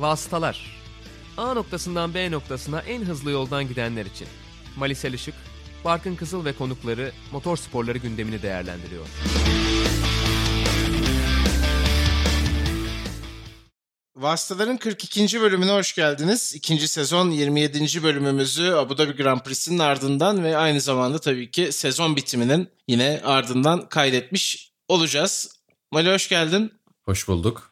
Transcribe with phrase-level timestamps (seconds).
[0.00, 0.80] Vasıtalar
[1.36, 4.28] A noktasından B noktasına en hızlı yoldan gidenler için.
[4.76, 5.34] Malisel Işık,
[5.84, 9.06] Barkın Kızıl ve konukları motor sporları gündemini değerlendiriyor.
[14.16, 15.40] Vasıtaların 42.
[15.40, 16.54] bölümüne hoş geldiniz.
[16.54, 18.02] İkinci sezon 27.
[18.02, 23.88] bölümümüzü Abu Dhabi Grand Prix'sinin ardından ve aynı zamanda tabii ki sezon bitiminin yine ardından
[23.88, 25.60] kaydetmiş olacağız.
[25.92, 26.72] Mali hoş geldin.
[27.04, 27.69] Hoş bulduk.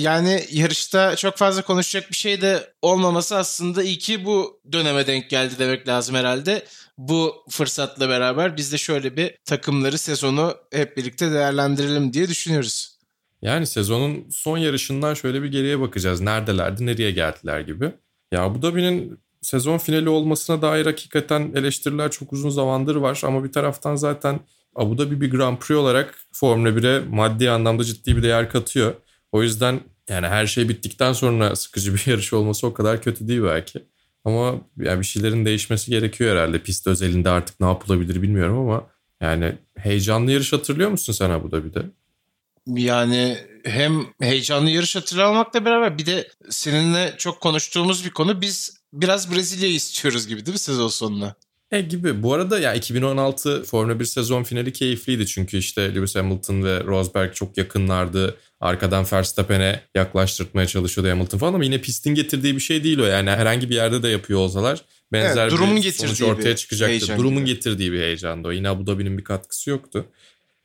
[0.00, 5.30] Yani yarışta çok fazla konuşacak bir şey de olmaması aslında iyi ki bu döneme denk
[5.30, 6.64] geldi demek lazım herhalde.
[6.98, 12.98] Bu fırsatla beraber biz de şöyle bir takımları sezonu hep birlikte değerlendirelim diye düşünüyoruz.
[13.42, 16.20] Yani sezonun son yarışından şöyle bir geriye bakacağız.
[16.20, 17.92] Neredelerdi, nereye geldiler gibi.
[18.32, 23.20] Ya Abu Dhabi'nin sezon finali olmasına dair hakikaten eleştiriler çok uzun zamandır var.
[23.24, 24.40] Ama bir taraftan zaten
[24.76, 28.94] Abu Dhabi bir Grand Prix olarak Formula 1'e maddi anlamda ciddi bir değer katıyor.
[29.32, 33.42] O yüzden yani her şey bittikten sonra sıkıcı bir yarış olması o kadar kötü değil
[33.42, 33.84] belki.
[34.24, 36.62] Ama yani bir şeylerin değişmesi gerekiyor herhalde.
[36.62, 38.86] Pist özelinde artık ne yapılabilir bilmiyorum ama
[39.20, 41.82] yani heyecanlı yarış hatırlıyor musun sen Abu Dhabi'de?
[42.66, 49.34] Yani hem heyecanlı yarış hatırlamakla beraber bir de seninle çok konuştuğumuz bir konu biz biraz
[49.34, 51.34] Brezilya'yı istiyoruz gibi değil mi sezon sonuna?
[51.70, 52.22] E gibi.
[52.22, 57.34] Bu arada ya 2016 Formula 1 sezon finali keyifliydi çünkü işte Lewis Hamilton ve Rosberg
[57.34, 58.36] çok yakınlardı.
[58.60, 63.04] Arkadan Verstappen'e yaklaştırmaya çalışıyordu Hamilton falan ama yine pistin getirdiği bir şey değil o.
[63.04, 67.18] Yani herhangi bir yerde de yapıyor olsalar benzer evet, durumun bir sonuç ortaya çıkacaktı.
[67.18, 67.54] Durumun gibi.
[67.54, 68.52] getirdiği bir heyecandı o.
[68.52, 70.06] Yine Abu Dhabi'nin bir katkısı yoktu.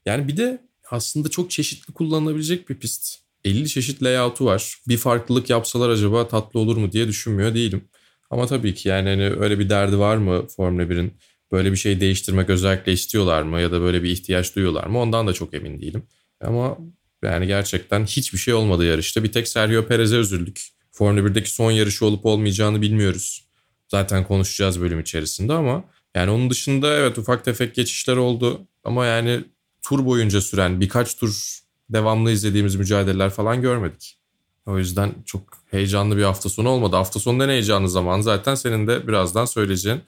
[0.05, 0.61] Yani bir de
[0.91, 3.19] aslında çok çeşitli kullanılabilecek bir pist.
[3.43, 4.77] 50 çeşit layout'u var.
[4.87, 7.83] Bir farklılık yapsalar acaba tatlı olur mu diye düşünmüyor değilim.
[8.29, 11.13] Ama tabii ki yani hani öyle bir derdi var mı Formula 1'in?
[11.51, 14.99] Böyle bir şey değiştirmek özellikle istiyorlar mı ya da böyle bir ihtiyaç duyuyorlar mı?
[14.99, 16.03] Ondan da çok emin değilim.
[16.41, 16.77] Ama
[17.23, 19.23] yani gerçekten hiçbir şey olmadı yarışta.
[19.23, 20.61] Bir tek Sergio Perez'e üzüldük.
[20.91, 23.47] Formula 1'deki son yarışı olup olmayacağını bilmiyoruz.
[23.87, 25.83] Zaten konuşacağız bölüm içerisinde ama
[26.15, 28.67] yani onun dışında evet ufak tefek geçişler oldu.
[28.83, 29.43] Ama yani
[29.81, 31.59] tur boyunca süren birkaç tur
[31.89, 34.17] devamlı izlediğimiz mücadeleler falan görmedik.
[34.65, 36.95] O yüzden çok heyecanlı bir hafta sonu olmadı.
[36.95, 40.03] Hafta sonu en heyecanlı zaman zaten senin de birazdan söyleyeceğin.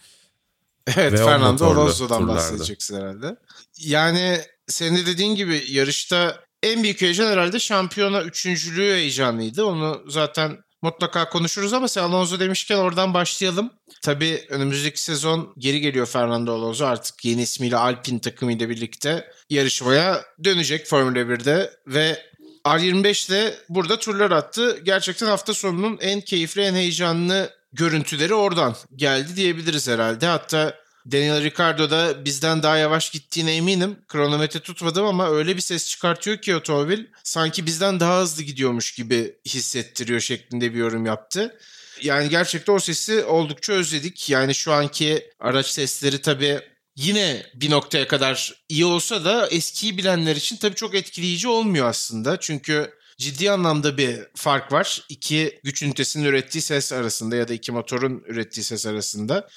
[0.98, 3.36] Evet Ve Fernando Alonso'dan bahsedeceksin herhalde.
[3.80, 9.66] Yani senin de dediğin gibi yarışta en büyük heyecan herhalde şampiyona üçüncülüğü heyecanlıydı.
[9.66, 13.72] Onu zaten mutlaka konuşuruz ama sen Alonso demişken oradan başlayalım.
[14.02, 20.86] Tabii önümüzdeki sezon geri geliyor Fernando Alonso artık yeni ismiyle Alpine takımıyla birlikte yarışmaya dönecek
[20.86, 22.27] Formula 1'de ve
[22.76, 24.80] R25 de burada turlar attı.
[24.84, 30.26] Gerçekten hafta sonunun en keyifli, en heyecanlı görüntüleri oradan geldi diyebiliriz herhalde.
[30.26, 30.76] Hatta
[31.12, 33.98] Daniel Ricciardo da bizden daha yavaş gittiğine eminim.
[34.08, 39.36] Kronometre tutmadım ama öyle bir ses çıkartıyor ki otomobil sanki bizden daha hızlı gidiyormuş gibi
[39.46, 41.58] hissettiriyor şeklinde bir yorum yaptı.
[42.02, 44.30] Yani gerçekten o sesi oldukça özledik.
[44.30, 46.60] Yani şu anki araç sesleri tabii
[46.98, 52.40] yine bir noktaya kadar iyi olsa da eskiyi bilenler için tabii çok etkileyici olmuyor aslında.
[52.40, 55.06] Çünkü ciddi anlamda bir fark var.
[55.10, 59.48] İki güç ünitesinin ürettiği ses arasında ya da iki motorun ürettiği ses arasında.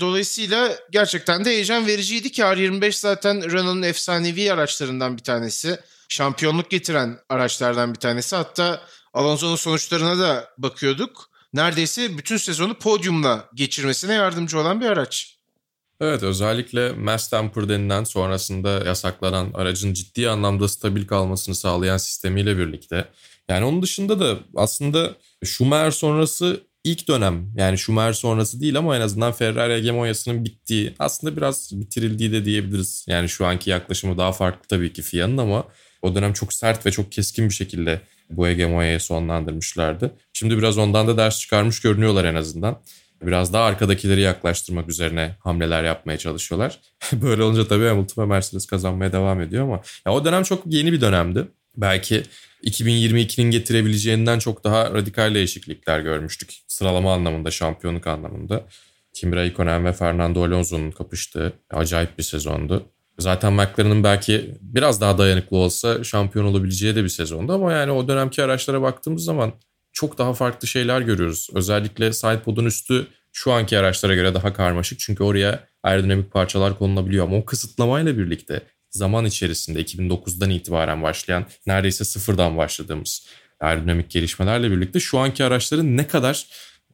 [0.00, 5.80] Dolayısıyla gerçekten de heyecan vericiydi ki R25 zaten Renault'un efsanevi araçlarından bir tanesi.
[6.08, 8.36] Şampiyonluk getiren araçlardan bir tanesi.
[8.36, 8.80] Hatta
[9.12, 11.30] Alonso'nun sonuçlarına da bakıyorduk.
[11.52, 15.41] Neredeyse bütün sezonu podyumla geçirmesine yardımcı olan bir araç.
[16.00, 23.08] Evet özellikle mass temper denilen sonrasında yasaklanan aracın ciddi anlamda stabil kalmasını sağlayan sistemiyle birlikte.
[23.48, 25.14] Yani onun dışında da aslında
[25.44, 31.36] Schumacher sonrası ilk dönem yani Schumacher sonrası değil ama en azından Ferrari hegemonyasının bittiği aslında
[31.36, 33.04] biraz bitirildiği de diyebiliriz.
[33.08, 35.64] Yani şu anki yaklaşımı daha farklı tabii ki FIA'nın ama
[36.02, 38.00] o dönem çok sert ve çok keskin bir şekilde
[38.30, 40.14] bu hegemonyayı sonlandırmışlardı.
[40.32, 42.80] Şimdi biraz ondan da ders çıkarmış görünüyorlar en azından.
[43.26, 46.78] Biraz daha arkadakileri yaklaştırmak üzerine hamleler yapmaya çalışıyorlar.
[47.12, 50.92] Böyle olunca tabii Hamilton ve Mercedes kazanmaya devam ediyor ama ya o dönem çok yeni
[50.92, 51.48] bir dönemdi.
[51.76, 52.22] Belki
[52.64, 56.54] 2022'nin getirebileceğinden çok daha radikal değişiklikler görmüştük.
[56.68, 58.64] Sıralama anlamında, şampiyonluk anlamında.
[59.12, 62.86] Kimi Raikkonen ve Fernando Alonso'nun kapıştığı acayip bir sezondu.
[63.18, 68.08] Zaten McLaren'ın belki biraz daha dayanıklı olsa şampiyon olabileceği de bir sezondu ama yani o
[68.08, 69.52] dönemki araçlara baktığımız zaman
[69.92, 71.48] çok daha farklı şeyler görüyoruz.
[71.54, 77.36] Özellikle sidepod'un üstü şu anki araçlara göre daha karmaşık çünkü oraya aerodinamik parçalar konulabiliyor ama
[77.36, 83.26] o kısıtlamayla birlikte zaman içerisinde 2009'dan itibaren başlayan neredeyse sıfırdan başladığımız
[83.60, 86.46] aerodinamik gelişmelerle birlikte şu anki araçların ne kadar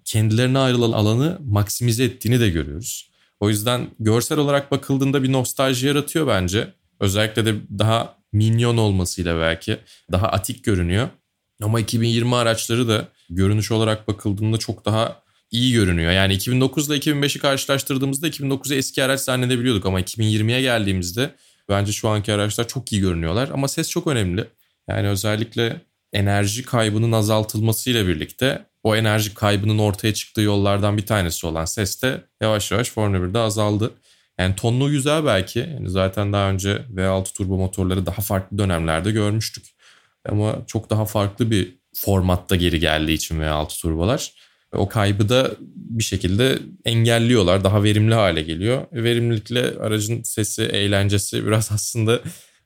[0.04, 3.10] kendilerine ayrılan alanı maksimize ettiğini de görüyoruz.
[3.40, 6.74] O yüzden görsel olarak bakıldığında bir nostalji yaratıyor bence.
[7.00, 9.78] Özellikle de daha minyon olmasıyla belki
[10.12, 11.08] daha atik görünüyor.
[11.62, 16.12] Ama 2020 araçları da görünüş olarak bakıldığında çok daha iyi görünüyor.
[16.12, 21.31] Yani 2009 ile 2005'i karşılaştırdığımızda 2009'u eski araç zannedebiliyorduk ama 2020'ye geldiğimizde
[21.69, 23.49] bence şu anki araçlar çok iyi görünüyorlar.
[23.52, 24.44] Ama ses çok önemli.
[24.88, 25.81] Yani özellikle
[26.12, 32.25] enerji kaybının azaltılmasıyla birlikte o enerji kaybının ortaya çıktığı yollardan bir tanesi olan ses de
[32.40, 33.90] yavaş yavaş Formula 1'de azaldı.
[34.38, 35.58] Yani tonlu güzel belki.
[35.58, 39.77] Yani zaten daha önce V6 turbo motorları daha farklı dönemlerde görmüştük.
[40.29, 44.32] Ama çok daha farklı bir formatta geri geldiği için V6 turbolar.
[44.73, 47.65] O kaybı da bir şekilde engelliyorlar.
[47.65, 48.87] Daha verimli hale geliyor.
[48.93, 52.20] Verimlilikle aracın sesi, eğlencesi biraz aslında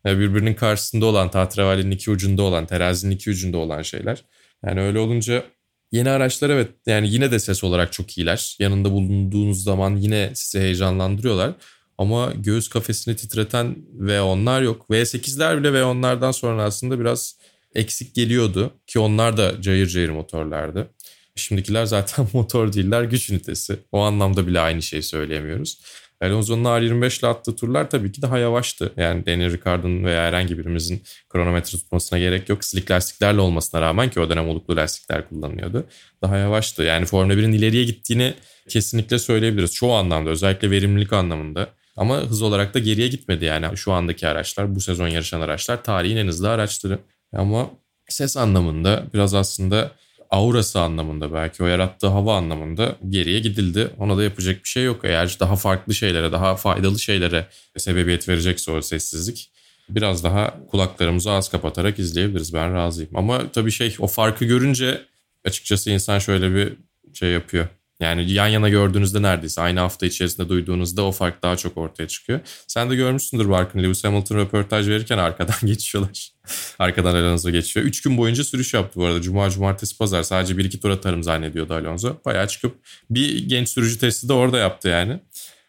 [0.05, 4.25] birbirinin karşısında olan, tahtravalinin iki ucunda olan, terazinin iki ucunda olan şeyler.
[4.67, 5.45] Yani öyle olunca
[5.93, 8.57] yeni araçlar evet yani yine de ses olarak çok iyiler.
[8.59, 11.53] Yanında bulunduğunuz zaman yine sizi heyecanlandırıyorlar.
[11.99, 14.87] Ama göğüs kafesini titreten V10'lar yok.
[14.91, 17.39] V8'ler bile V10'lardan sonra aslında biraz
[17.75, 18.73] eksik geliyordu.
[18.87, 20.89] Ki onlar da cayır cayır motorlardı.
[21.37, 23.77] Şimdikiler zaten motor değiller, güç ünitesi.
[23.93, 25.79] O anlamda bile aynı şeyi söyleyemiyoruz.
[26.23, 28.93] Alonso'nun R25 ile attığı turlar tabii ki daha yavaştı.
[28.97, 32.65] Yani Daniel Ricciardo'nun veya herhangi birimizin kronometre tutmasına gerek yok.
[32.65, 35.85] Slick lastiklerle olmasına rağmen ki o dönem oluklu lastikler kullanılıyordu.
[36.23, 36.83] Daha yavaştı.
[36.83, 38.35] Yani Formula 1'in ileriye gittiğini
[38.69, 39.75] kesinlikle söyleyebiliriz.
[39.75, 41.69] Çoğu anlamda özellikle verimlilik anlamında.
[41.97, 43.77] Ama hız olarak da geriye gitmedi yani.
[43.77, 46.99] Şu andaki araçlar, bu sezon yarışan araçlar tarihin en hızlı araçları.
[47.33, 47.71] Ama
[48.09, 49.91] ses anlamında biraz aslında
[50.31, 53.91] aurası anlamında belki o yarattığı hava anlamında geriye gidildi.
[53.99, 55.01] Ona da yapacak bir şey yok.
[55.05, 57.47] Eğer daha farklı şeylere, daha faydalı şeylere
[57.77, 59.51] sebebiyet verecekse o sessizlik
[59.89, 62.55] biraz daha kulaklarımızı az kapatarak izleyebiliriz.
[62.55, 63.17] Ben razıyım.
[63.17, 65.03] Ama tabii şey o farkı görünce
[65.45, 66.73] açıkçası insan şöyle bir
[67.15, 67.69] şey yapıyor.
[68.03, 72.41] Yani yan yana gördüğünüzde neredeyse aynı hafta içerisinde duyduğunuzda o fark daha çok ortaya çıkıyor.
[72.67, 73.83] Sen de görmüşsündür Barkın.
[73.83, 76.31] Lewis Hamilton röportaj verirken arkadan geçiyorlar.
[76.79, 77.87] arkadan Alonso geçiyor.
[77.87, 79.23] Üç gün boyunca sürüş yaptı bu arada.
[79.23, 80.23] Cuma, cumartesi, pazar.
[80.23, 82.17] Sadece bir iki tur atarım zannediyordu Alonso.
[82.25, 82.77] Bayağı çıkıp
[83.11, 85.21] bir genç sürücü testi de orada yaptı yani.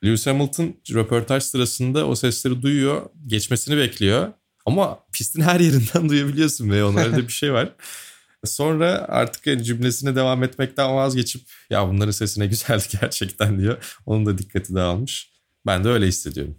[0.05, 3.01] Lewis Hamilton röportaj sırasında o sesleri duyuyor.
[3.27, 4.27] Geçmesini bekliyor.
[4.65, 7.69] Ama pistin her yerinden duyabiliyorsun ve onlarda bir şey var.
[8.45, 13.97] Sonra artık cümlesine devam etmekten vazgeçip ya bunların sesine güzeldi gerçekten diyor.
[14.05, 15.33] Onun da dikkati dağılmış.
[15.65, 16.55] Ben de öyle hissediyorum.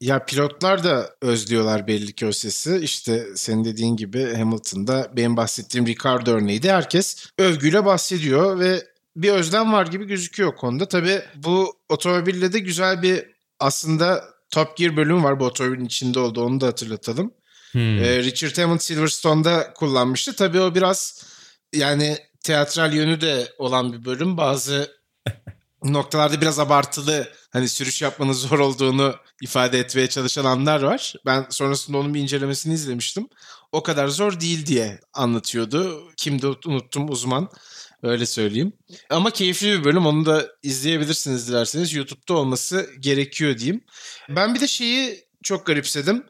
[0.00, 2.80] Ya pilotlar da özlüyorlar belli ki o sesi.
[2.82, 6.70] İşte senin dediğin gibi Hamilton'da benim bahsettiğim Ricardo örneğiydi.
[6.70, 8.82] Herkes övgüyle bahsediyor ve
[9.16, 10.88] bir özlem var gibi gözüküyor konuda.
[10.88, 13.24] Tabii bu otomobille de güzel bir
[13.60, 17.32] aslında Top Gear bölümü var bu otomobilin içinde oldu onu da hatırlatalım.
[17.72, 18.04] Hmm.
[18.04, 20.36] Ee, Richard Hammond Silverstone'da kullanmıştı.
[20.36, 21.24] Tabii o biraz
[21.72, 24.36] yani teatral yönü de olan bir bölüm.
[24.36, 24.96] Bazı
[25.84, 31.14] noktalarda biraz abartılı hani sürüş yapmanın zor olduğunu ifade etmeye çalışan anlar var.
[31.26, 33.28] Ben sonrasında onun bir incelemesini izlemiştim.
[33.72, 36.10] O kadar zor değil diye anlatıyordu.
[36.16, 37.48] Kimdi unuttum uzman.
[38.02, 38.72] Öyle söyleyeyim.
[39.10, 40.06] Ama keyifli bir bölüm.
[40.06, 41.94] Onu da izleyebilirsiniz dilerseniz.
[41.94, 43.84] YouTube'da olması gerekiyor diyeyim.
[44.28, 46.24] Ben bir de şeyi çok garipsedim.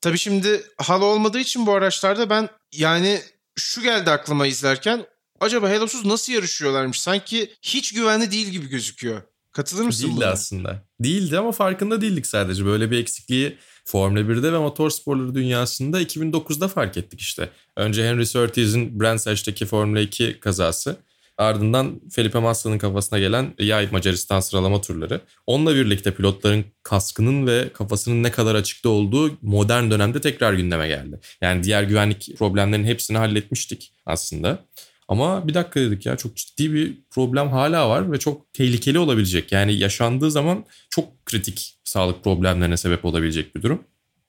[0.00, 3.20] Tabii şimdi hal olmadığı için bu araçlarda ben yani
[3.56, 5.06] şu geldi aklıma izlerken
[5.40, 7.00] acaba Helosuz nasıl yarışıyorlarmış?
[7.00, 9.22] Sanki hiç güvenli değil gibi gözüküyor.
[9.52, 10.26] Katılır mısın Değildi buna?
[10.26, 10.82] aslında.
[11.00, 12.64] Değildi ama farkında değildik sadece.
[12.64, 17.50] Böyle bir eksikliği Formula 1'de ve motorsporları dünyasında 2009'da fark ettik işte.
[17.76, 20.96] Önce Henry Surtees'in Brands'teki Formula 2 kazası.
[21.38, 25.20] Ardından Felipe Massa'nın kafasına gelen yay Macaristan sıralama turları.
[25.46, 31.20] Onunla birlikte pilotların kaskının ve kafasının ne kadar açıkta olduğu modern dönemde tekrar gündeme geldi.
[31.40, 34.64] Yani diğer güvenlik problemlerinin hepsini halletmiştik aslında.
[35.08, 39.52] Ama bir dakika dedik ya çok ciddi bir problem hala var ve çok tehlikeli olabilecek.
[39.52, 43.84] Yani yaşandığı zaman çok kritik sağlık problemlerine sebep olabilecek bir durum.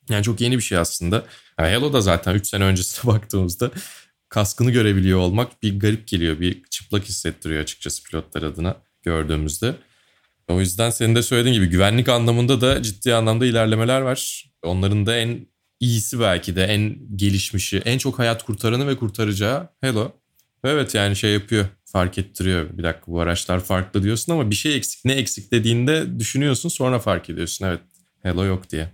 [0.10, 1.25] Yani çok yeni bir şey aslında.
[1.60, 3.72] Yani Hello da zaten 3 sene öncesine baktığımızda
[4.30, 6.40] kaskını görebiliyor olmak bir garip geliyor.
[6.40, 9.76] Bir çıplak hissettiriyor açıkçası pilotlar adına gördüğümüzde.
[10.48, 14.46] O yüzden senin de söylediğin gibi güvenlik anlamında da ciddi anlamda ilerlemeler var.
[14.64, 15.48] Onların da en
[15.80, 20.12] iyisi belki de en gelişmişi, en çok hayat kurtaranı ve kurtaracağı Hello.
[20.64, 22.78] Evet yani şey yapıyor, fark ettiriyor.
[22.78, 25.06] Bir dakika bu araçlar farklı diyorsun ama bir şey eksik.
[25.06, 27.66] Ne eksik dediğinde düşünüyorsun sonra fark ediyorsun.
[27.66, 27.80] Evet
[28.24, 28.90] Hello yok diye.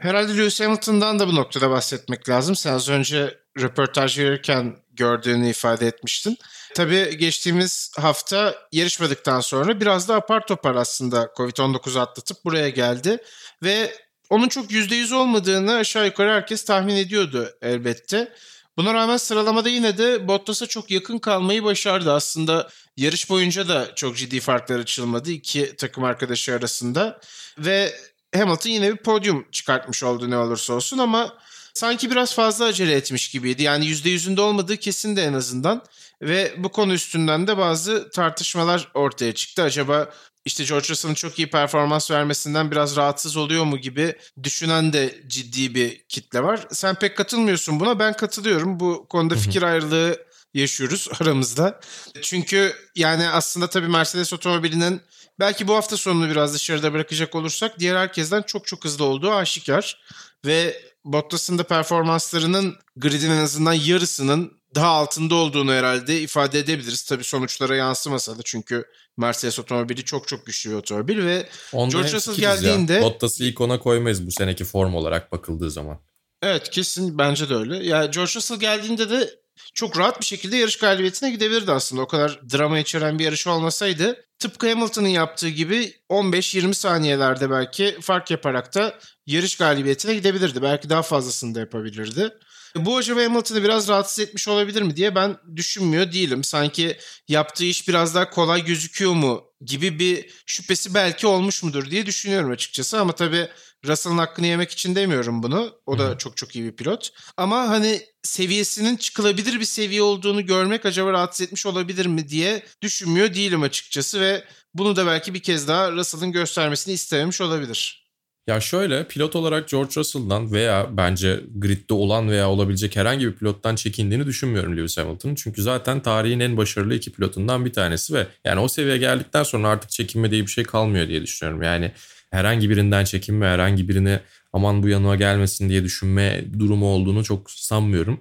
[0.00, 2.56] Herhalde Lewis Hamilton'dan da bu noktada bahsetmek lazım.
[2.56, 6.38] Sen az önce röportaj verirken gördüğünü ifade etmiştin.
[6.74, 13.18] Tabii geçtiğimiz hafta yarışmadıktan sonra biraz da apar topar aslında Covid-19 atlatıp buraya geldi.
[13.62, 13.94] Ve
[14.30, 18.32] onun çok %100 olmadığını aşağı yukarı herkes tahmin ediyordu elbette.
[18.76, 22.12] Buna rağmen sıralamada yine de Bottas'a çok yakın kalmayı başardı.
[22.12, 27.20] Aslında yarış boyunca da çok ciddi farklar açılmadı iki takım arkadaşı arasında.
[27.58, 27.94] Ve
[28.34, 31.38] Hamilton yine bir podyum çıkartmış oldu ne olursa olsun ama
[31.74, 33.62] sanki biraz fazla acele etmiş gibiydi.
[33.62, 35.82] Yani %100'ünde olmadığı kesin de en azından.
[36.22, 39.62] Ve bu konu üstünden de bazı tartışmalar ortaya çıktı.
[39.62, 40.10] Acaba
[40.44, 45.74] işte George Russell'ın çok iyi performans vermesinden biraz rahatsız oluyor mu gibi düşünen de ciddi
[45.74, 46.66] bir kitle var.
[46.72, 47.98] Sen pek katılmıyorsun buna.
[47.98, 48.80] Ben katılıyorum.
[48.80, 51.80] Bu konuda fikir ayrılığı yaşıyoruz aramızda.
[52.22, 55.00] Çünkü yani aslında tabii Mercedes otomobilinin
[55.40, 60.00] belki bu hafta sonunu biraz dışarıda bırakacak olursak diğer herkesten çok çok hızlı olduğu aşikar.
[60.46, 67.04] Ve Bottas'ın da performanslarının gridin en azından yarısının daha altında olduğunu herhalde ifade edebiliriz.
[67.04, 68.84] Tabii sonuçlara yansımasa da çünkü
[69.16, 72.92] Mercedes otomobili çok çok güçlü bir otomobil ve Ondan George Russell geldiğinde...
[72.92, 73.02] Ya.
[73.02, 75.98] Bottas'ı ilk ona koymayız bu seneki form olarak bakıldığı zaman.
[76.42, 77.76] Evet kesin bence de öyle.
[77.76, 79.30] Ya yani George Russell geldiğinde de
[79.74, 82.02] çok rahat bir şekilde yarış galibiyetine gidebilirdi aslında.
[82.02, 88.30] O kadar drama içeren bir yarış olmasaydı tıpkı Hamilton'ın yaptığı gibi 15-20 saniyelerde belki fark
[88.30, 90.62] yaparak da yarış galibiyetine gidebilirdi.
[90.62, 92.30] Belki daha fazlasını da yapabilirdi.
[92.76, 96.44] Bu acaba Hamilton'ı biraz rahatsız etmiş olabilir mi diye ben düşünmüyor değilim.
[96.44, 96.96] Sanki
[97.28, 102.50] yaptığı iş biraz daha kolay gözüküyor mu gibi bir şüphesi belki olmuş mudur diye düşünüyorum
[102.50, 103.00] açıkçası.
[103.00, 103.48] Ama tabii
[103.86, 105.72] Russell'ın hakkını yemek için demiyorum bunu.
[105.86, 107.10] O da çok çok iyi bir pilot.
[107.36, 113.34] Ama hani seviyesinin çıkılabilir bir seviye olduğunu görmek acaba rahatsız etmiş olabilir mi diye düşünmüyor
[113.34, 118.04] değilim açıkçası ve bunu da belki bir kez daha Russell'ın göstermesini istememiş olabilir.
[118.46, 123.76] Ya şöyle pilot olarak George Russell'dan veya bence gridde olan veya olabilecek herhangi bir pilottan
[123.76, 125.34] çekindiğini düşünmüyorum Lewis Hamilton'ın.
[125.34, 129.68] Çünkü zaten tarihin en başarılı iki pilotundan bir tanesi ve yani o seviyeye geldikten sonra
[129.68, 131.62] artık çekinme diye bir şey kalmıyor diye düşünüyorum.
[131.62, 131.92] Yani
[132.34, 134.18] herhangi birinden çekinme, herhangi birini
[134.52, 138.20] aman bu yanıma gelmesin diye düşünme durumu olduğunu çok sanmıyorum.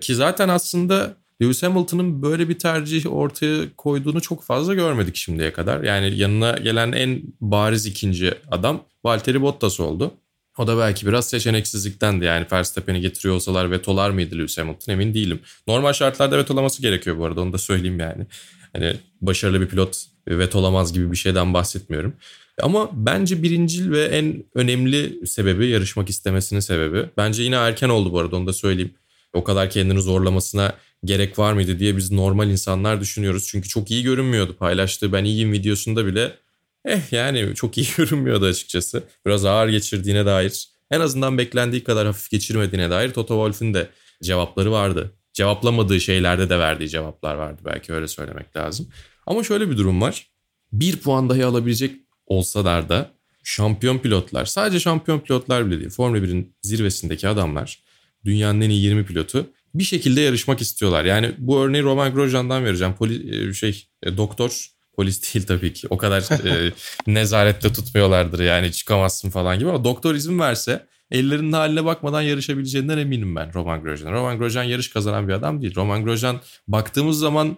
[0.00, 5.82] Ki zaten aslında Lewis Hamilton'ın böyle bir tercih ortaya koyduğunu çok fazla görmedik şimdiye kadar.
[5.82, 10.14] Yani yanına gelen en bariz ikinci adam Valtteri Bottas oldu.
[10.58, 12.24] O da belki biraz seçeneksizliktendi.
[12.24, 15.40] Yani Verstappen'i getiriyor olsalar vetolar mıydı Lewis Hamilton emin değilim.
[15.66, 18.26] Normal şartlarda vetolaması gerekiyor bu arada onu da söyleyeyim yani.
[18.72, 22.14] Hani başarılı bir pilot vetolamaz gibi bir şeyden bahsetmiyorum.
[22.62, 27.06] Ama bence birincil ve en önemli sebebi yarışmak istemesinin sebebi.
[27.16, 28.94] Bence yine erken oldu bu arada onu da söyleyeyim.
[29.32, 30.72] O kadar kendini zorlamasına
[31.04, 33.46] gerek var mıydı diye biz normal insanlar düşünüyoruz.
[33.48, 36.36] Çünkü çok iyi görünmüyordu paylaştığı ben iyiyim videosunda bile.
[36.84, 39.02] Eh yani çok iyi görünmüyordu açıkçası.
[39.26, 43.88] Biraz ağır geçirdiğine dair en azından beklendiği kadar hafif geçirmediğine dair Toto Wolff'ün de
[44.22, 45.12] cevapları vardı.
[45.32, 48.88] Cevaplamadığı şeylerde de verdiği cevaplar vardı belki öyle söylemek lazım.
[49.26, 50.26] Ama şöyle bir durum var.
[50.72, 53.10] Bir puan dahi alabilecek olsalar da
[53.44, 57.82] şampiyon pilotlar, sadece şampiyon pilotlar bile değil, Formula 1'in zirvesindeki adamlar,
[58.24, 61.04] dünyanın en iyi 20 pilotu bir şekilde yarışmak istiyorlar.
[61.04, 62.94] Yani bu örneği Roman Grosjean'dan vereceğim.
[62.94, 65.86] Poli, e, şey, e, doktor, polis değil tabii ki.
[65.90, 66.72] O kadar e,
[67.06, 73.36] nezarette tutmuyorlardır yani çıkamazsın falan gibi ama doktor izin verse ellerinin haline bakmadan yarışabileceğinden eminim
[73.36, 74.12] ben Roman Grosjean.
[74.12, 75.74] Roman Grosjean yarış kazanan bir adam değil.
[75.74, 77.56] Roman Grosjean baktığımız zaman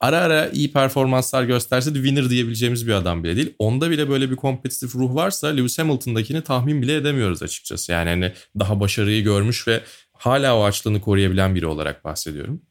[0.00, 3.54] ara ara iyi performanslar gösterse de winner diyebileceğimiz bir adam bile değil.
[3.58, 7.92] Onda bile böyle bir kompetitif ruh varsa Lewis Hamilton'dakini tahmin bile edemiyoruz açıkçası.
[7.92, 9.80] Yani hani daha başarıyı görmüş ve
[10.12, 12.62] hala o açlığını koruyabilen biri olarak bahsediyorum.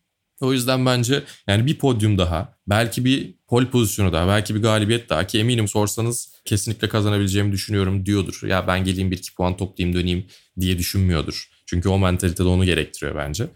[0.42, 5.10] O yüzden bence yani bir podyum daha, belki bir pol pozisyonu daha, belki bir galibiyet
[5.10, 8.40] daha ki eminim sorsanız kesinlikle kazanabileceğimi düşünüyorum diyordur.
[8.48, 10.26] Ya ben geleyim bir iki puan toplayayım döneyim
[10.60, 11.50] diye düşünmüyordur.
[11.66, 13.48] Çünkü o mentalitede onu gerektiriyor bence.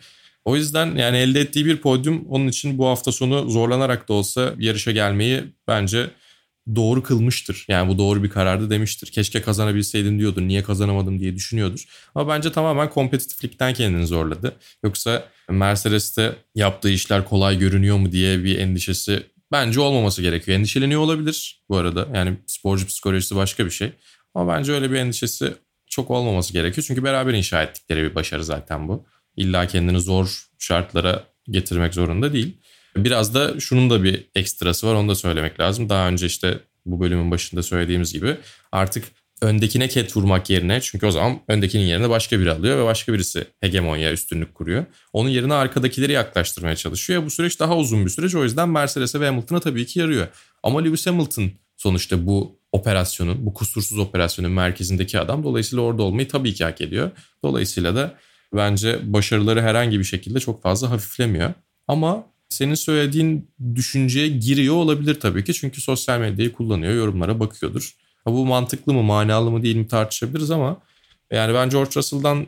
[0.46, 4.54] O yüzden yani elde ettiği bir podyum onun için bu hafta sonu zorlanarak da olsa
[4.58, 6.10] yarışa gelmeyi bence
[6.76, 7.66] doğru kılmıştır.
[7.68, 9.08] Yani bu doğru bir karardı demiştir.
[9.12, 10.42] Keşke kazanabilseydim diyordur.
[10.42, 11.86] Niye kazanamadım diye düşünüyordur.
[12.16, 14.56] Ama bence tamamen kompetitiflikten kendini zorladı.
[14.84, 20.58] Yoksa Mercedes'te yaptığı işler kolay görünüyor mu diye bir endişesi bence olmaması gerekiyor.
[20.58, 22.08] Endişeleniyor olabilir bu arada.
[22.14, 23.92] Yani sporcu psikolojisi başka bir şey.
[24.36, 25.54] Ama bence öyle bir endişesi
[25.88, 26.86] çok olmaması gerekiyor.
[26.88, 29.06] Çünkü beraber inşa ettikleri bir başarı zaten bu.
[29.38, 32.58] İlla kendini zor şartlara getirmek zorunda değil.
[32.98, 35.90] Biraz da şunun da bir ekstrası var onu da söylemek lazım.
[35.90, 38.38] Daha önce işte bu bölümün başında söylediğimiz gibi
[38.72, 39.04] artık
[39.42, 43.48] öndekine ket vurmak yerine çünkü o zaman öndekinin yerine başka biri alıyor ve başka birisi
[43.62, 44.86] hegemonya üstünlük kuruyor.
[45.14, 47.26] Onun yerine arkadakileri yaklaştırmaya çalışıyor.
[47.26, 50.28] Bu süreç daha uzun bir süreç o yüzden Mercedes'e ve Hamilton'a tabii ki yarıyor.
[50.64, 55.44] Ama Lewis Hamilton sonuçta bu operasyonun, bu kusursuz operasyonun merkezindeki adam.
[55.44, 57.12] Dolayısıyla orada olmayı tabii ki hak ediyor.
[57.44, 58.18] Dolayısıyla da
[58.56, 61.54] bence başarıları herhangi bir şekilde çok fazla hafiflemiyor.
[61.88, 65.54] Ama senin söylediğin düşünceye giriyor olabilir tabii ki.
[65.54, 67.96] Çünkü sosyal medyayı kullanıyor, yorumlara bakıyordur.
[68.26, 70.82] Ha, bu mantıklı mı, manalı mı değil mi tartışabiliriz ama
[71.32, 72.48] yani ben George Russell'dan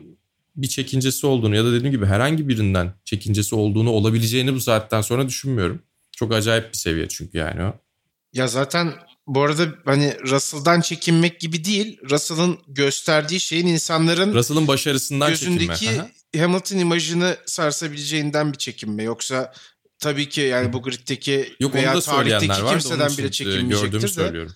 [0.56, 5.28] bir çekincesi olduğunu ya da dediğim gibi herhangi birinden çekincesi olduğunu olabileceğini bu saatten sonra
[5.28, 5.82] düşünmüyorum.
[6.12, 7.74] Çok acayip bir seviye çünkü yani o.
[8.32, 8.92] Ya zaten
[9.26, 12.00] bu arada hani Russell'dan çekinmek gibi değil.
[12.10, 16.10] Russell'ın gösterdiği şeyin insanların Russell'ın başarısından gözündeki çekinme.
[16.36, 19.02] Hamilton imajını sarsabileceğinden bir çekinme.
[19.02, 19.52] Yoksa
[19.98, 24.08] tabii ki yani bu griddeki Yok, veya tarihteki var kimseden bile e, çekinmeyecektir de.
[24.08, 24.52] söylüyorum.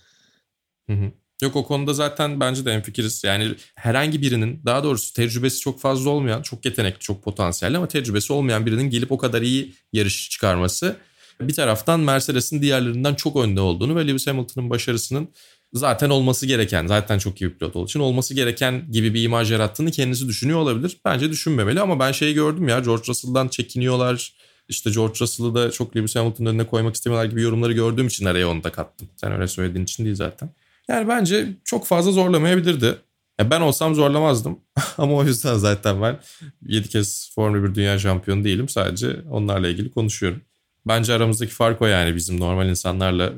[0.89, 1.11] Hı hı.
[1.41, 3.23] Yok o konuda zaten bence de enfikiriz.
[3.23, 8.33] Yani herhangi birinin daha doğrusu tecrübesi çok fazla olmayan, çok yetenekli, çok potansiyelli ama tecrübesi
[8.33, 10.95] olmayan birinin gelip o kadar iyi yarış çıkarması
[11.41, 15.29] bir taraftan Mercedes'in diğerlerinden çok önde olduğunu ve Lewis Hamilton'ın başarısının
[15.73, 19.51] zaten olması gereken, zaten çok iyi bir pilot olduğu için olması gereken gibi bir imaj
[19.51, 20.97] yarattığını kendisi düşünüyor olabilir.
[21.05, 24.33] Bence düşünmemeli ama ben şeyi gördüm ya George Russell'dan çekiniyorlar.
[24.67, 28.49] İşte George Russell'ı da çok Lewis Hamilton'ın önüne koymak istemiyorlar gibi yorumları gördüğüm için araya
[28.49, 29.09] onu da kattım.
[29.15, 30.49] Sen öyle söylediğin için değil zaten.
[30.87, 32.95] Yani bence çok fazla zorlamayabilirdi.
[33.39, 34.59] Ya ben olsam zorlamazdım.
[34.97, 36.19] Ama o yüzden zaten ben
[36.65, 38.69] 7 kez Formula 1 Dünya Şampiyonu değilim.
[38.69, 40.41] Sadece onlarla ilgili konuşuyorum.
[40.87, 43.33] Bence aramızdaki fark o yani bizim normal insanlarla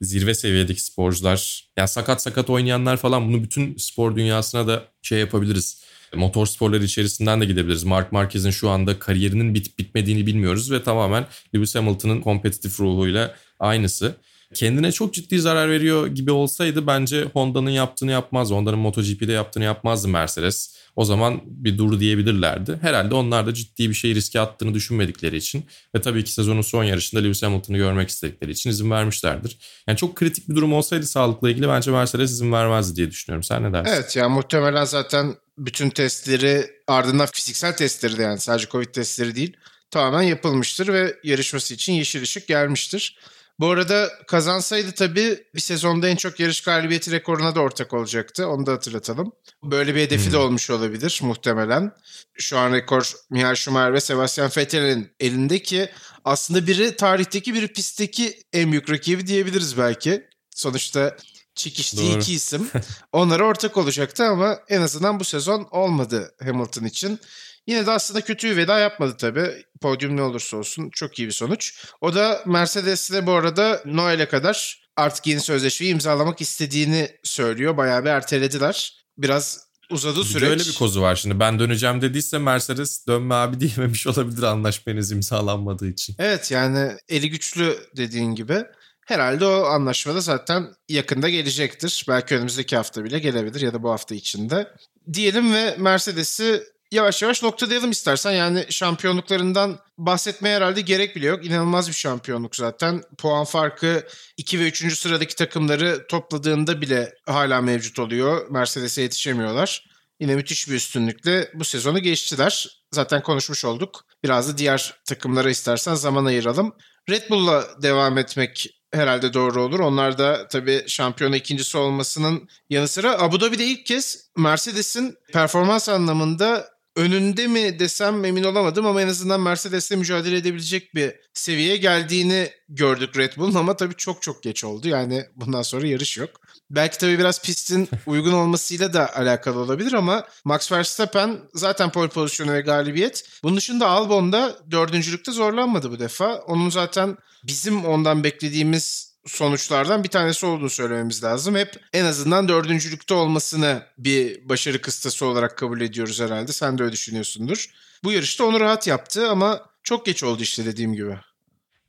[0.00, 1.68] zirve seviyedeki sporcular.
[1.76, 5.86] Yani sakat sakat oynayanlar falan bunu bütün spor dünyasına da şey yapabiliriz.
[6.14, 7.84] Motor sporları içerisinden de gidebiliriz.
[7.84, 14.14] Mark Marquez'in şu anda kariyerinin bitip bitmediğini bilmiyoruz ve tamamen Lewis Hamilton'ın kompetitif ruhuyla aynısı
[14.54, 18.50] kendine çok ciddi zarar veriyor gibi olsaydı bence Honda'nın yaptığını yapmaz.
[18.50, 20.76] Honda'nın MotoGP'de yaptığını yapmazdı Mercedes.
[20.96, 22.78] O zaman bir dur diyebilirlerdi.
[22.80, 26.84] Herhalde onlar da ciddi bir şey riske attığını düşünmedikleri için ve tabii ki sezonun son
[26.84, 29.58] yarışında Lewis Hamilton'ı görmek istedikleri için izin vermişlerdir.
[29.88, 33.42] Yani çok kritik bir durum olsaydı sağlıkla ilgili bence Mercedes izin vermezdi diye düşünüyorum.
[33.42, 33.92] Sen ne dersin?
[33.92, 39.56] Evet yani muhtemelen zaten bütün testleri ardından fiziksel testleri de yani sadece Covid testleri değil
[39.90, 43.18] tamamen yapılmıştır ve yarışması için yeşil ışık gelmiştir.
[43.60, 48.48] Bu arada kazansaydı tabii bir sezonda en çok yarış galibiyeti rekoruna da ortak olacaktı.
[48.48, 49.32] Onu da hatırlatalım.
[49.64, 50.32] Böyle bir hedefi hmm.
[50.32, 51.92] de olmuş olabilir muhtemelen.
[52.38, 55.90] Şu an rekor Michael Schumacher ve Sebastian Vettel'in elindeki
[56.24, 60.26] aslında biri tarihteki biri pistteki en büyük rakibi diyebiliriz belki.
[60.50, 61.16] Sonuçta
[61.54, 62.20] çekiştiği Doğru.
[62.20, 62.70] iki isim.
[63.12, 67.20] Onlara ortak olacaktı ama en azından bu sezon olmadı Hamilton için.
[67.66, 69.64] Yine de aslında kötü bir veda yapmadı tabii.
[69.80, 71.84] Podyum ne olursa olsun çok iyi bir sonuç.
[72.00, 77.76] O da Mercedes'le bu arada Noel'e kadar artık yeni sözleşmeyi imzalamak istediğini söylüyor.
[77.76, 79.04] Bayağı bir ertelediler.
[79.18, 80.50] Biraz uzadı süreç.
[80.50, 81.40] Böyle bir kozu var şimdi.
[81.40, 86.16] Ben döneceğim dediyse Mercedes dönme abi diyememiş olabilir anlaşmanız imzalanmadığı için.
[86.18, 88.64] Evet yani eli güçlü dediğin gibi.
[89.06, 92.04] Herhalde o anlaşmada zaten yakında gelecektir.
[92.08, 94.68] Belki önümüzdeki hafta bile gelebilir ya da bu hafta içinde.
[95.12, 98.32] Diyelim ve Mercedes'i yavaş yavaş noktalayalım istersen.
[98.32, 101.46] Yani şampiyonluklarından bahsetmeye herhalde gerek bile yok.
[101.46, 103.02] İnanılmaz bir şampiyonluk zaten.
[103.18, 104.98] Puan farkı 2 ve 3.
[104.98, 108.50] sıradaki takımları topladığında bile hala mevcut oluyor.
[108.50, 109.86] Mercedes'e yetişemiyorlar.
[110.20, 112.82] Yine müthiş bir üstünlükle bu sezonu geçtiler.
[112.92, 114.04] Zaten konuşmuş olduk.
[114.24, 116.72] Biraz da diğer takımlara istersen zaman ayıralım.
[117.10, 119.80] Red Bull'la devam etmek herhalde doğru olur.
[119.80, 126.68] Onlar da tabii şampiyona ikincisi olmasının yanı sıra Abu Dhabi'de ilk kez Mercedes'in performans anlamında
[126.96, 133.16] önünde mi desem emin olamadım ama en azından Mercedes'le mücadele edebilecek bir seviyeye geldiğini gördük
[133.16, 134.88] Red Bull'un ama tabii çok çok geç oldu.
[134.88, 136.30] Yani bundan sonra yarış yok.
[136.70, 142.52] Belki tabii biraz pistin uygun olmasıyla da alakalı olabilir ama Max Verstappen zaten pole pozisyonu
[142.52, 143.24] ve galibiyet.
[143.42, 146.34] Bunun dışında Albon'da dördüncülükte zorlanmadı bu defa.
[146.34, 151.54] Onun zaten bizim ondan beklediğimiz sonuçlardan bir tanesi olduğunu söylememiz lazım.
[151.54, 156.52] Hep en azından dördüncülükte olmasını bir başarı kıstası olarak kabul ediyoruz herhalde.
[156.52, 157.70] Sen de öyle düşünüyorsundur.
[158.04, 161.16] Bu yarışta onu rahat yaptı ama çok geç oldu işte dediğim gibi.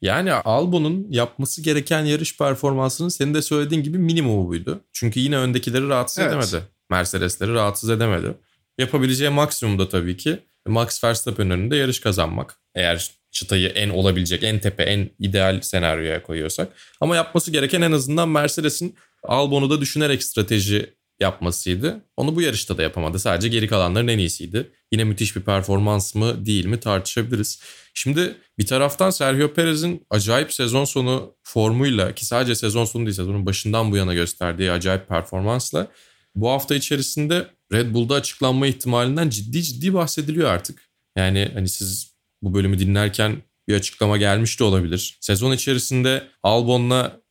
[0.02, 4.84] Yani Albon'un yapması gereken yarış performansının senin de söylediğin gibi minimumu buydu.
[4.94, 6.32] Çünkü yine öndekileri rahatsız evet.
[6.32, 6.68] edemedi.
[6.90, 8.38] Mercedes'leri rahatsız edemedi.
[8.78, 12.56] Yapabileceği maksimum da tabii ki Max Verstappen önünde yarış kazanmak.
[12.76, 16.74] Eğer çıtayı en olabilecek, en tepe, en ideal senaryoya koyuyorsak.
[17.02, 22.06] Ama yapması gereken en azından Mercedes'in Albon'u da düşünerek strateji yapmasıydı.
[22.18, 23.20] Onu bu yarışta da yapamadı.
[23.20, 24.72] Sadece geri kalanların en iyisiydi.
[24.92, 27.62] Yine müthiş bir performans mı değil mi tartışabiliriz.
[27.94, 33.46] Şimdi bir taraftan Sergio Perez'in acayip sezon sonu formuyla ki sadece sezon sonu değil sezonun
[33.46, 35.88] başından bu yana gösterdiği acayip performansla
[36.36, 40.90] bu hafta içerisinde Red Bull'da açıklanma ihtimalinden ciddi ciddi bahsediliyor artık.
[41.18, 45.18] Yani hani siz bu bölümü dinlerken bir açıklama gelmiş de olabilir.
[45.22, 47.22] Sezon içerisinde Albon'la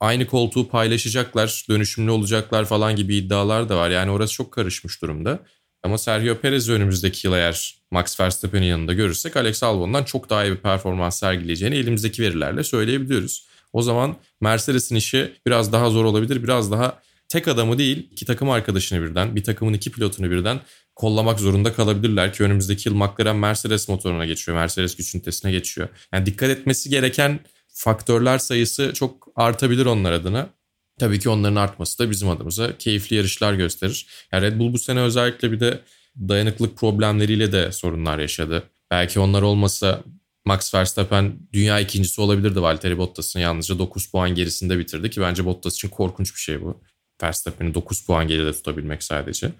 [0.00, 3.90] aynı koltuğu paylaşacaklar, dönüşümlü olacaklar falan gibi iddialar da var.
[3.90, 5.40] Yani orası çok karışmış durumda.
[5.82, 10.52] Ama Sergio Perez önümüzdeki yıl eğer Max Verstappen'in yanında görürsek Alex Albon'dan çok daha iyi
[10.52, 13.46] bir performans sergileyeceğini elimizdeki verilerle söyleyebiliyoruz.
[13.72, 16.42] O zaman Mercedes'in işi biraz daha zor olabilir.
[16.42, 20.60] Biraz daha tek adamı değil iki takım arkadaşını birden, bir takımın iki pilotunu birden
[20.96, 24.58] kollamak zorunda kalabilirler ki önümüzdeki yıl McLaren Mercedes motoruna geçiyor.
[24.58, 25.88] Mercedes güç ünitesine geçiyor.
[26.12, 30.50] Yani dikkat etmesi gereken faktörler sayısı çok artabilir onlar adına.
[30.98, 34.06] Tabii ki onların artması da bizim adımıza keyifli yarışlar gösterir.
[34.32, 35.80] Yani Red Bull bu sene özellikle bir de
[36.18, 38.62] dayanıklık problemleriyle de sorunlar yaşadı.
[38.90, 40.02] Belki onlar olmasa
[40.44, 45.74] Max Verstappen dünya ikincisi olabilirdi Valtteri Bottas'ın yalnızca 9 puan gerisinde bitirdi ki bence Bottas
[45.74, 46.80] için korkunç bir şey bu.
[47.22, 49.50] Verstappen'i 9 puan geride tutabilmek sadece.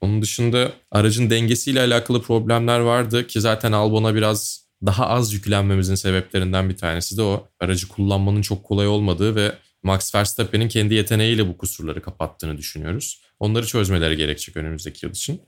[0.00, 6.68] Onun dışında aracın dengesiyle alakalı problemler vardı ki zaten Albon'a biraz daha az yüklenmemizin sebeplerinden
[6.68, 7.48] bir tanesi de o.
[7.60, 13.22] Aracı kullanmanın çok kolay olmadığı ve Max Verstappen'in kendi yeteneğiyle bu kusurları kapattığını düşünüyoruz.
[13.40, 15.40] Onları çözmeleri gerekecek önümüzdeki yıl için.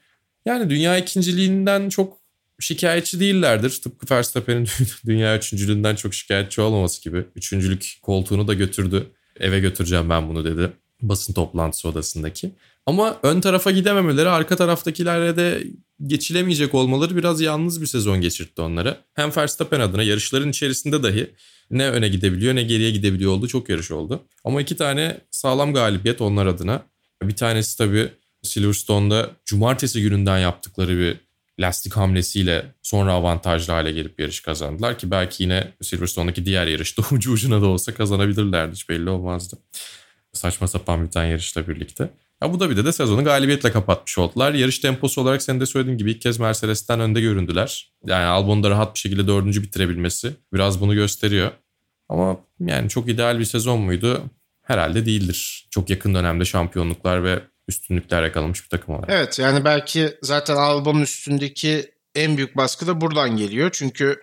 [0.44, 2.18] Yani dünya ikinciliğinden çok
[2.60, 3.70] şikayetçi değillerdir.
[3.70, 4.68] Tıpkı Verstappen'in
[5.06, 7.24] dünya üçüncülüğünden çok şikayetçi olmaması gibi.
[7.36, 9.06] Üçüncülük koltuğunu da götürdü.
[9.40, 10.72] Eve götüreceğim ben bunu dedi.
[11.02, 12.50] Basın toplantısı odasındaki.
[12.86, 15.64] Ama ön tarafa gidememeleri, arka taraftakilere de
[16.06, 18.96] geçilemeyecek olmaları biraz yalnız bir sezon geçirtti onlara.
[19.14, 21.30] Hem Verstappen adına yarışların içerisinde dahi
[21.70, 23.48] ne öne gidebiliyor ne geriye gidebiliyor oldu.
[23.48, 24.22] Çok yarış oldu.
[24.44, 26.82] Ama iki tane sağlam galibiyet onlar adına.
[27.22, 28.08] Bir tanesi tabii
[28.42, 31.16] Silverstone'da cumartesi gününden yaptıkları bir
[31.60, 37.32] lastik hamlesiyle sonra avantajlı hale gelip yarış kazandılar ki belki yine Silverstone'daki diğer yarışta ucu
[37.32, 39.56] ucuna da olsa kazanabilirlerdi hiç belli olmazdı.
[40.32, 42.10] Saçma sapan bir tane yarışla birlikte.
[42.40, 44.54] Abu Dhabi'de de sezonu galibiyetle kapatmış oldular.
[44.54, 47.92] Yarış temposu olarak senin de söylediğin gibi ilk kez Mercedes'ten önde göründüler.
[48.06, 51.50] Yani Albon'u da rahat bir şekilde dördüncü bitirebilmesi biraz bunu gösteriyor.
[52.08, 54.24] Ama yani çok ideal bir sezon muydu?
[54.62, 55.68] Herhalde değildir.
[55.70, 59.10] Çok yakın dönemde şampiyonluklar ve üstünlükler yakalamış bir takım olarak.
[59.10, 63.70] Evet yani belki zaten Albon'un üstündeki en büyük baskı da buradan geliyor.
[63.72, 64.20] Çünkü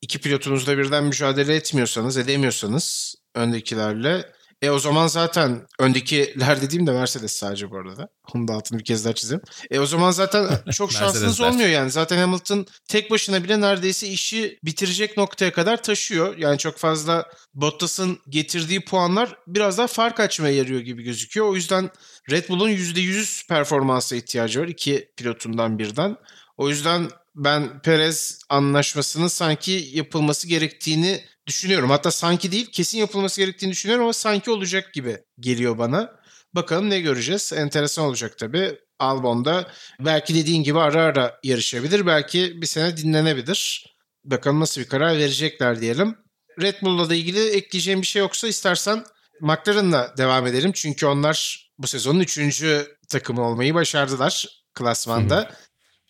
[0.00, 7.32] iki pilotunuzla birden mücadele etmiyorsanız, edemiyorsanız öndekilerle e o zaman zaten öndekiler dediğim de Mercedes
[7.32, 8.08] sadece bu arada.
[8.34, 9.42] Onu da altını bir kez daha çizeyim.
[9.70, 11.90] E o zaman zaten çok şansınız olmuyor yani.
[11.90, 16.38] Zaten Hamilton tek başına bile neredeyse işi bitirecek noktaya kadar taşıyor.
[16.38, 21.46] Yani çok fazla Bottas'ın getirdiği puanlar biraz daha fark açmaya yarıyor gibi gözüküyor.
[21.46, 21.90] O yüzden
[22.30, 24.68] Red Bull'un %100 performansa ihtiyacı var.
[24.68, 26.16] iki pilotundan birden.
[26.56, 31.90] O yüzden ben Perez anlaşmasının sanki yapılması gerektiğini düşünüyorum.
[31.90, 36.12] Hatta sanki değil kesin yapılması gerektiğini düşünüyorum ama sanki olacak gibi geliyor bana.
[36.54, 37.52] Bakalım ne göreceğiz.
[37.56, 38.78] Enteresan olacak tabii.
[38.98, 42.06] Albon'da belki dediğin gibi ara ara yarışabilir.
[42.06, 43.86] Belki bir sene dinlenebilir.
[44.24, 46.16] Bakalım nasıl bir karar verecekler diyelim.
[46.60, 49.04] Red Bull'la da ilgili ekleyeceğim bir şey yoksa istersen
[49.40, 50.72] McLaren'la devam edelim.
[50.74, 55.36] Çünkü onlar bu sezonun üçüncü takımı olmayı başardılar klasmanda.
[55.36, 55.48] Hı hı.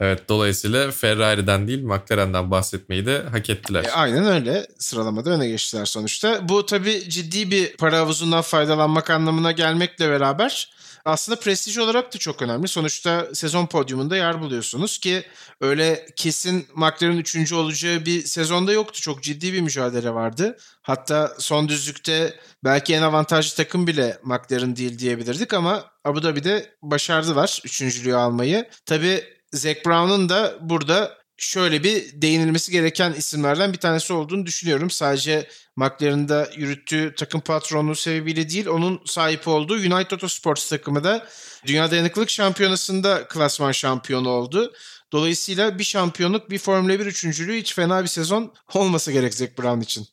[0.01, 3.85] Evet dolayısıyla Ferrari'den değil McLaren'den bahsetmeyi de hak ettiler.
[3.85, 6.49] E, aynen öyle sıralamada öne geçtiler sonuçta.
[6.49, 12.43] Bu tabii ciddi bir para havuzundan faydalanmak anlamına gelmekle beraber aslında prestij olarak da çok
[12.43, 12.69] önemli.
[12.69, 15.23] Sonuçta sezon podyumunda yer buluyorsunuz ki
[15.61, 17.53] öyle kesin McLaren 3.
[17.53, 19.01] olacağı bir sezonda yoktu.
[19.01, 20.57] Çok ciddi bir mücadele vardı.
[20.83, 27.61] Hatta son düzlükte belki en avantajlı takım bile McLaren değil diyebilirdik ama Abu Dhabi'de başardılar
[27.65, 28.69] üçüncülüğü almayı.
[28.87, 34.91] Tabii Zac Brown'un da burada şöyle bir değinilmesi gereken isimlerden bir tanesi olduğunu düşünüyorum.
[34.91, 41.27] Sadece McLaren'da yürüttüğü takım patronluğu sebebiyle değil, onun sahip olduğu United Autosports takımı da
[41.67, 44.73] Dünya Dayanıklılık Şampiyonası'nda klasman şampiyonu oldu.
[45.13, 49.81] Dolayısıyla bir şampiyonluk, bir Formula 1 üçüncülüğü hiç fena bir sezon olmasa gerek Zac Brown
[49.81, 50.07] için.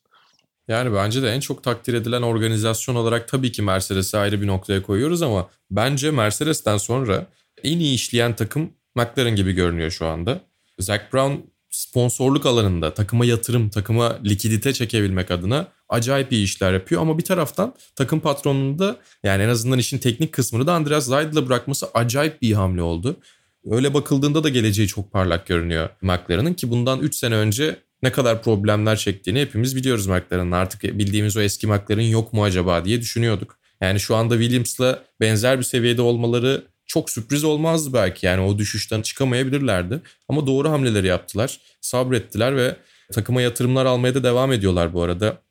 [0.68, 4.82] Yani bence de en çok takdir edilen organizasyon olarak tabii ki Mercedes'i ayrı bir noktaya
[4.82, 7.28] koyuyoruz ama bence Mercedes'ten sonra
[7.64, 10.42] en iyi işleyen takım McLaren gibi görünüyor şu anda.
[10.80, 11.34] Zac Brown
[11.70, 17.02] sponsorluk alanında takıma yatırım, takıma likidite çekebilmek adına acayip iyi işler yapıyor.
[17.02, 21.88] Ama bir taraftan takım patronunda yani en azından işin teknik kısmını da Andreas Seidl'e bırakması
[21.94, 23.18] acayip bir hamle oldu.
[23.66, 28.44] Öyle bakıldığında da geleceği çok parlak görünüyor McLaren'ın ki bundan 3 sene önce ne kadar
[28.44, 30.52] problemler çektiğini hepimiz biliyoruz McLaren'ın.
[30.52, 33.60] Artık bildiğimiz o eski McLaren yok mu acaba diye düşünüyorduk.
[33.82, 38.26] Yani şu anda Williams'la benzer bir seviyede olmaları çok sürpriz olmazdı belki.
[38.26, 40.02] Yani o düşüşten çıkamayabilirlerdi.
[40.30, 41.60] Ama doğru hamleleri yaptılar.
[41.82, 42.76] Sabrettiler ve
[43.12, 45.42] takıma yatırımlar almaya da devam ediyorlar bu arada.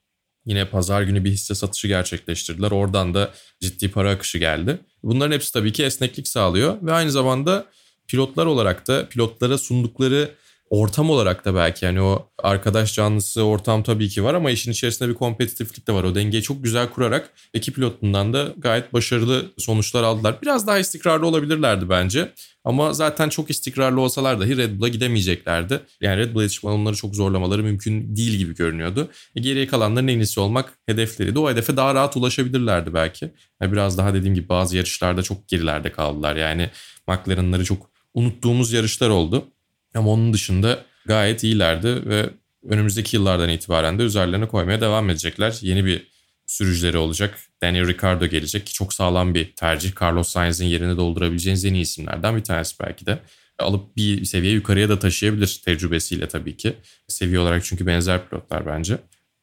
[0.46, 2.70] Yine pazar günü bir hisse satışı gerçekleştirdiler.
[2.70, 4.78] Oradan da ciddi para akışı geldi.
[5.02, 7.64] Bunların hepsi tabii ki esneklik sağlıyor ve aynı zamanda
[8.08, 10.30] pilotlar olarak da pilotlara sundukları
[10.72, 15.08] ortam olarak da belki yani o arkadaş canlısı ortam tabii ki var ama işin içerisinde
[15.08, 16.04] bir kompetitiflik de var.
[16.04, 20.38] O dengeyi çok güzel kurarak ekip pilotundan da gayet başarılı sonuçlar aldılar.
[20.42, 22.32] Biraz daha istikrarlı olabilirlerdi bence.
[22.64, 25.80] Ama zaten çok istikrarlı olsalar dahi Red Bull'a gidemeyeceklerdi.
[26.00, 29.08] Yani Red Bull'a yetişip onları çok zorlamaları mümkün değil gibi görünüyordu.
[29.36, 31.38] E geriye kalanların en iyisi olmak hedefleriydi.
[31.38, 33.30] O hedefe daha rahat ulaşabilirlerdi belki.
[33.62, 36.36] Yani biraz daha dediğim gibi bazı yarışlarda çok gerilerde kaldılar.
[36.36, 36.70] Yani
[37.08, 39.51] McLaren'ları çok unuttuğumuz yarışlar oldu.
[39.94, 42.30] Ama onun dışında gayet iyilerdi ve
[42.68, 45.58] önümüzdeki yıllardan itibaren de üzerlerine koymaya devam edecekler.
[45.60, 46.06] Yeni bir
[46.46, 47.38] sürücüleri olacak.
[47.62, 50.02] Daniel Ricciardo gelecek ki çok sağlam bir tercih.
[50.02, 53.18] Carlos Sainz'in yerini doldurabileceğiniz en iyi isimlerden bir tanesi belki de.
[53.58, 56.74] Alıp bir seviye yukarıya da taşıyabilir tecrübesiyle tabii ki.
[57.08, 58.98] Seviye olarak çünkü benzer pilotlar bence.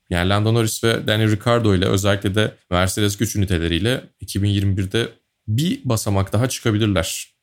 [0.10, 5.10] Yani Lando Norris ve Daniel Ricciardo ile özellikle de Mercedes güç üniteleriyle 2021'de
[5.48, 7.39] bir basamak daha çıkabilirler.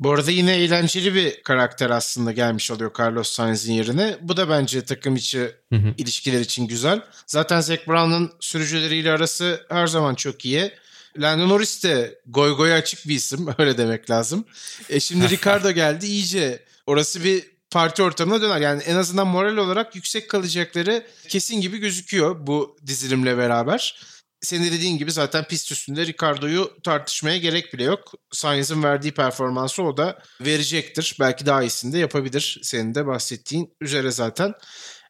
[0.00, 4.16] Bu arada yine eğlenceli bir karakter aslında gelmiş oluyor Carlos Sainz'in yerine.
[4.20, 5.38] Bu da bence takım içi
[5.72, 5.94] hı hı.
[5.98, 7.00] ilişkiler için güzel.
[7.26, 10.72] Zaten Zac Brown'un sürücüleriyle arası her zaman çok iyi.
[11.18, 14.44] Lando Norris de goy goy açık bir isim öyle demek lazım.
[14.88, 18.60] E şimdi Ricardo geldi iyice orası bir parti ortamına döner.
[18.60, 24.00] Yani en azından moral olarak yüksek kalacakları kesin gibi gözüküyor bu dizilimle beraber
[24.40, 28.12] senin dediğin gibi zaten pist üstünde Ricardo'yu tartışmaya gerek bile yok.
[28.32, 31.16] Sainz'ın verdiği performansı o da verecektir.
[31.20, 32.60] Belki daha iyisini de yapabilir.
[32.62, 34.54] Senin de bahsettiğin üzere zaten.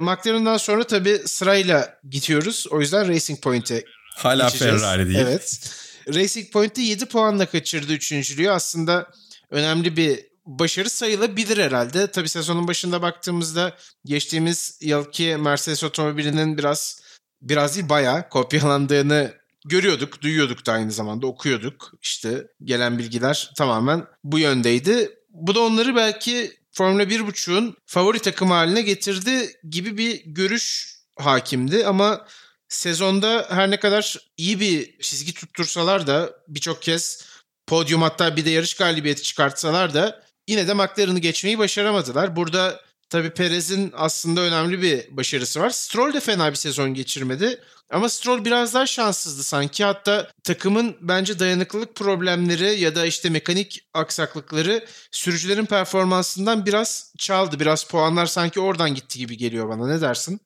[0.00, 2.66] McLaren'dan sonra tabii sırayla gidiyoruz.
[2.70, 3.84] O yüzden Racing Point'e
[4.16, 4.80] Hala geçeceğiz.
[4.80, 5.18] Ferrari değil.
[5.18, 5.70] Evet.
[6.14, 8.50] Racing Point'te 7 puanla kaçırdı üçüncülüğü.
[8.50, 9.10] Aslında
[9.50, 12.10] önemli bir başarı sayılabilir herhalde.
[12.10, 17.05] Tabii sezonun başında baktığımızda geçtiğimiz yılki Mercedes otomobilinin biraz
[17.42, 21.92] biraz değil bayağı kopyalandığını görüyorduk, duyuyorduk da aynı zamanda okuyorduk.
[22.02, 25.10] İşte gelen bilgiler tamamen bu yöndeydi.
[25.30, 32.26] Bu da onları belki Formula 1.5'un favori takım haline getirdi gibi bir görüş hakimdi ama
[32.68, 37.26] sezonda her ne kadar iyi bir çizgi tuttursalar da birçok kez
[37.66, 42.36] podyum hatta bir de yarış galibiyeti çıkartsalar da yine de McLaren'ı geçmeyi başaramadılar.
[42.36, 45.70] Burada Tabii Perez'in aslında önemli bir başarısı var.
[45.70, 47.60] Stroll de fena bir sezon geçirmedi.
[47.90, 49.84] Ama Stroll biraz daha şanssızdı sanki.
[49.84, 57.60] Hatta takımın bence dayanıklılık problemleri ya da işte mekanik aksaklıkları sürücülerin performansından biraz çaldı.
[57.60, 59.86] Biraz puanlar sanki oradan gitti gibi geliyor bana.
[59.86, 60.40] Ne dersin?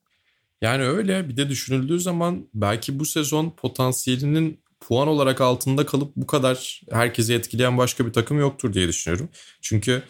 [0.62, 6.27] Yani öyle bir de düşünüldüğü zaman belki bu sezon potansiyelinin puan olarak altında kalıp bu
[6.27, 9.29] kadar herkese etkileyen başka bir takım yoktur diye düşünüyorum.
[9.61, 10.03] Çünkü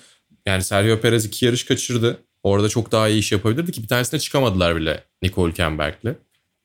[0.46, 2.24] yani Sergio Perez iki yarış kaçırdı.
[2.42, 6.14] Orada çok daha iyi iş yapabilirdi ki bir tanesine çıkamadılar bile Nicole Hülkenberg'le.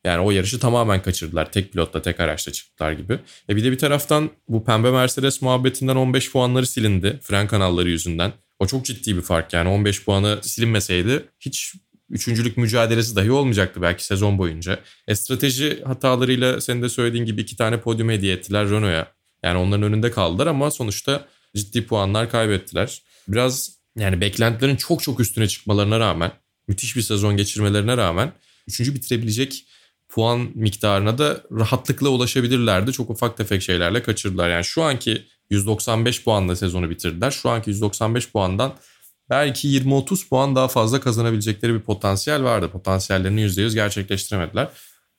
[0.06, 1.52] Yani o yarışı tamamen kaçırdılar.
[1.52, 3.20] Tek pilotla tek araçla çıktılar gibi.
[3.50, 7.20] E bir de bir taraftan bu pembe Mercedes muhabbetinden 15 puanları silindi.
[7.24, 8.34] Fren kanalları yüzünden.
[8.60, 11.76] O çok ciddi bir fark yani 15 puanı silinmeseydi hiç
[12.10, 14.80] üçüncülük mücadelesi dahi olmayacaktı belki sezon boyunca.
[15.08, 19.16] E strateji hatalarıyla senin de söylediğin gibi iki tane podyum hediye ettiler Renault'a.
[19.44, 23.02] Yani onların önünde kaldılar ama sonuçta ciddi puanlar kaybettiler.
[23.28, 26.32] Biraz yani beklentilerin çok çok üstüne çıkmalarına rağmen,
[26.68, 28.34] müthiş bir sezon geçirmelerine rağmen
[28.68, 29.66] üçüncü bitirebilecek
[30.10, 32.92] puan miktarına da rahatlıkla ulaşabilirlerdi.
[32.92, 34.50] Çok ufak tefek şeylerle kaçırdılar.
[34.50, 37.32] Yani şu anki 195 puanla sezonu bitirdiler.
[37.32, 38.74] Şu anki 195 puandan
[39.30, 42.70] belki 20-30 puan daha fazla kazanabilecekleri bir potansiyel vardı.
[42.72, 44.70] Potansiyellerini %100 gerçekleştiremediler.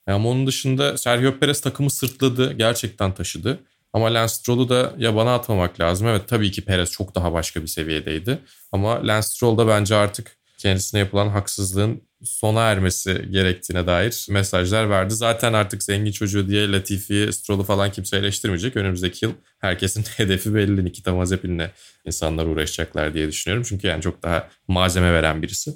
[0.06, 2.52] Ama onun dışında Sergio Perez takımı sırtladı.
[2.52, 3.60] Gerçekten taşıdı.
[3.96, 6.06] Ama Lance Stroll'u da yabana atmamak lazım.
[6.06, 8.38] Evet tabii ki Perez çok daha başka bir seviyedeydi.
[8.72, 15.14] Ama Lance Stroll da bence artık kendisine yapılan haksızlığın sona ermesi gerektiğine dair mesajlar verdi.
[15.14, 18.76] Zaten artık zengin çocuğu diye Latifi'yi, Stroll'u falan kimse eleştirmeyecek.
[18.76, 20.84] Önümüzdeki yıl herkesin hedefi belli.
[20.84, 21.70] Nikita Mazepin'le
[22.04, 23.64] insanlar uğraşacaklar diye düşünüyorum.
[23.68, 25.74] Çünkü yani çok daha malzeme veren birisi.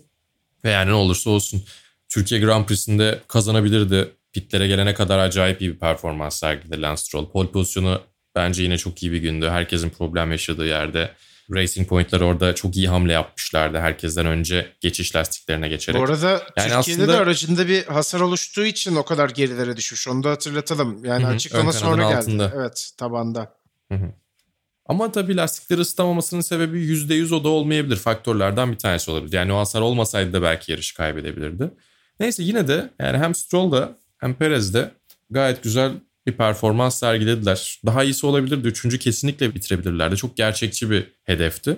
[0.65, 1.63] Ve yani ne olursa olsun
[2.09, 4.09] Türkiye Grand Prix'sinde kazanabilirdi.
[4.33, 7.31] Pitlere gelene kadar acayip iyi bir performans sergiledi Lance Stroll.
[7.31, 9.49] Pole pozisyonu bence yine çok iyi bir gündü.
[9.49, 11.11] Herkesin problem yaşadığı yerde.
[11.55, 13.79] Racing Point'ler orada çok iyi hamle yapmışlardı.
[13.79, 16.01] Herkesten önce geçiş lastiklerine geçerek.
[16.01, 17.09] Bu arada yani Türkiye'de aslında...
[17.09, 20.09] de aracında bir hasar oluştuğu için o kadar gerilere düşmüş.
[20.09, 21.05] Onu da hatırlatalım.
[21.05, 22.17] Yani Hı-hı, açıklama sonra geldi.
[22.17, 22.53] Altında.
[22.57, 23.55] Evet tabanda.
[23.93, 24.13] Hı-hı.
[24.87, 27.97] Ama tabii lastikleri ısıtamamasının sebebi %100 o da olmayabilir.
[27.97, 29.33] Faktörlerden bir tanesi olabilir.
[29.33, 31.71] Yani o hasar olmasaydı da belki yarışı kaybedebilirdi.
[32.21, 34.91] Neyse yine de yani hem Stroll da hem Perez de
[35.31, 35.93] gayet güzel
[36.27, 37.81] bir performans sergilediler.
[37.87, 38.69] Daha iyisi olabilirdi.
[38.69, 40.17] Üçüncü kesinlikle bitirebilirlerdi.
[40.17, 41.77] Çok gerçekçi bir hedefti.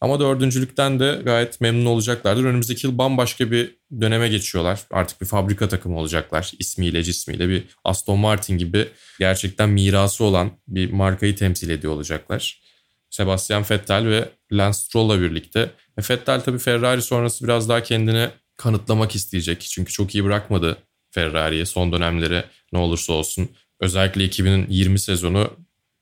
[0.00, 2.44] Ama dördüncülükten de gayet memnun olacaklardır.
[2.44, 4.80] Önümüzdeki yıl bambaşka bir döneme geçiyorlar.
[4.90, 6.52] Artık bir fabrika takımı olacaklar.
[6.58, 12.62] İsmiyle cismiyle bir Aston Martin gibi gerçekten mirası olan bir markayı temsil ediyor olacaklar.
[13.10, 15.60] Sebastian Vettel ve Lance Stroll'la birlikte.
[15.98, 19.60] E Vettel tabii Ferrari sonrası biraz daha kendini kanıtlamak isteyecek.
[19.60, 20.76] Çünkü çok iyi bırakmadı
[21.10, 23.50] Ferrari'ye son dönemleri ne olursa olsun.
[23.82, 25.56] Özellikle 2020 sezonu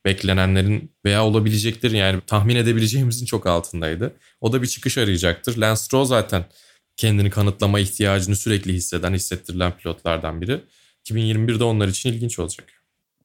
[0.04, 4.16] beklenenlerin veya olabileceklerin yani tahmin edebileceğimizin çok altındaydı.
[4.40, 5.56] O da bir çıkış arayacaktır.
[5.56, 6.44] Lance Stroll zaten
[6.96, 10.60] kendini kanıtlama ihtiyacını sürekli hisseden, hissettirilen pilotlardan biri.
[11.04, 12.79] 2021'de onlar için ilginç olacak.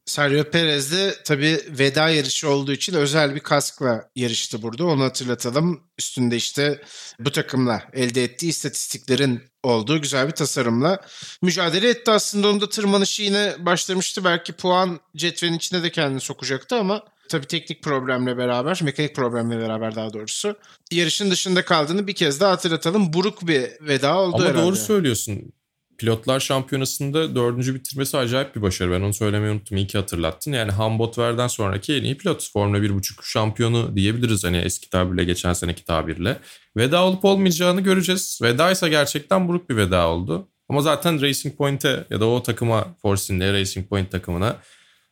[0.05, 4.85] Sergio Perez de tabii veda yarışı olduğu için özel bir kaskla yarıştı burada.
[4.85, 5.83] Onu hatırlatalım.
[5.99, 6.81] Üstünde işte
[7.19, 11.01] bu takımla elde ettiği istatistiklerin olduğu güzel bir tasarımla
[11.41, 12.11] mücadele etti.
[12.11, 14.23] Aslında onda tırmanışı yine başlamıştı.
[14.23, 19.95] Belki puan cetvelin içine de kendini sokacaktı ama tabii teknik problemle beraber, mekanik problemle beraber
[19.95, 20.55] daha doğrusu
[20.91, 23.13] yarışın dışında kaldığını bir kez daha hatırlatalım.
[23.13, 24.65] Buruk bir veda oldu Ama herhalde.
[24.65, 25.53] doğru söylüyorsun.
[25.97, 28.91] Pilotlar şampiyonasında dördüncü bitirmesi acayip bir başarı.
[28.91, 29.77] Ben onu söylemeyi unuttum.
[29.77, 30.51] İyi ki hatırlattın.
[30.51, 32.51] Yani Hambotver'den sonraki en iyi pilot.
[32.51, 36.37] Formula 1.5 şampiyonu diyebiliriz hani eski tabirle, geçen seneki tabirle.
[36.77, 38.39] Veda olup olmayacağını göreceğiz.
[38.41, 40.47] Veda ise gerçekten buruk bir veda oldu.
[40.69, 44.55] Ama zaten Racing Point'e ya da o takıma, Force India Racing Point takımına,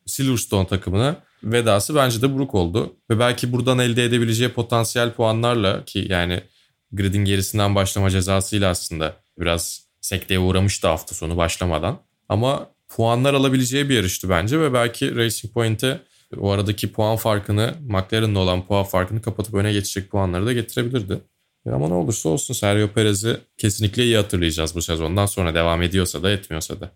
[0.06, 2.96] Silverstone takımına vedası bence de buruk oldu.
[3.10, 6.41] Ve belki buradan elde edebileceği potansiyel puanlarla ki yani
[6.91, 12.00] gridin gerisinden başlama cezasıyla aslında biraz sekteye uğramıştı hafta sonu başlamadan.
[12.30, 16.02] Ama puanlar alabileceği bir yarıştı bence ve belki Racing Point'e
[16.38, 21.22] o aradaki puan farkını, McLaren'la olan puan farkını kapatıp öne geçecek puanları da getirebilirdi.
[21.74, 26.32] Ama ne olursa olsun Sergio Perez'i kesinlikle iyi hatırlayacağız bu sezondan sonra devam ediyorsa da
[26.32, 26.92] etmiyorsa da.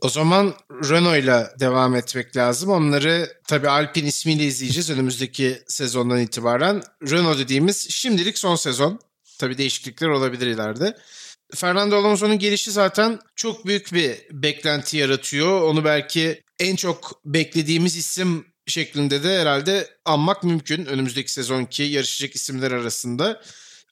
[0.00, 2.70] O zaman Renault'la devam etmek lazım.
[2.70, 6.82] Onları tabii Alpine ismiyle izleyeceğiz önümüzdeki sezondan itibaren.
[7.10, 9.00] Renault dediğimiz şimdilik son sezon.
[9.38, 10.96] Tabii değişiklikler olabilir ileride.
[11.54, 15.62] Fernando Alonso'nun gelişi zaten çok büyük bir beklenti yaratıyor.
[15.62, 22.72] Onu belki en çok beklediğimiz isim şeklinde de herhalde anmak mümkün önümüzdeki sezonki yarışacak isimler
[22.72, 23.42] arasında.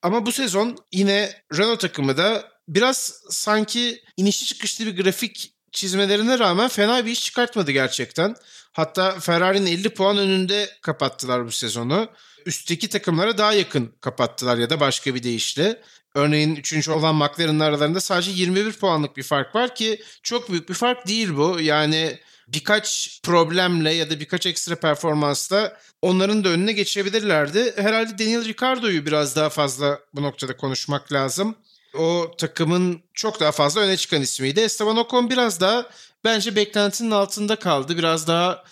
[0.03, 6.69] Ama bu sezon yine Renault takımı da biraz sanki inişli çıkışlı bir grafik çizmelerine rağmen
[6.69, 8.37] fena bir iş çıkartmadı gerçekten.
[8.73, 12.09] Hatta Ferrari'nin 50 puan önünde kapattılar bu sezonu.
[12.47, 15.83] Üstteki takımlara daha yakın kapattılar ya da başka bir deyişle.
[16.17, 16.89] Örneğin 3.
[16.89, 21.37] olan McLaren'ın aralarında sadece 21 puanlık bir fark var ki çok büyük bir fark değil
[21.37, 21.61] bu.
[21.61, 27.73] Yani birkaç problemle ya da birkaç ekstra performansla onların da önüne geçebilirlerdi.
[27.77, 31.55] Herhalde Daniel Ricciardo'yu biraz daha fazla bu noktada konuşmak lazım.
[31.99, 34.61] O takımın çok daha fazla öne çıkan ismiydi.
[34.61, 35.87] Esteban Ocon biraz daha
[36.25, 37.99] bence beklentinin altında kaldı.
[37.99, 38.65] Biraz daha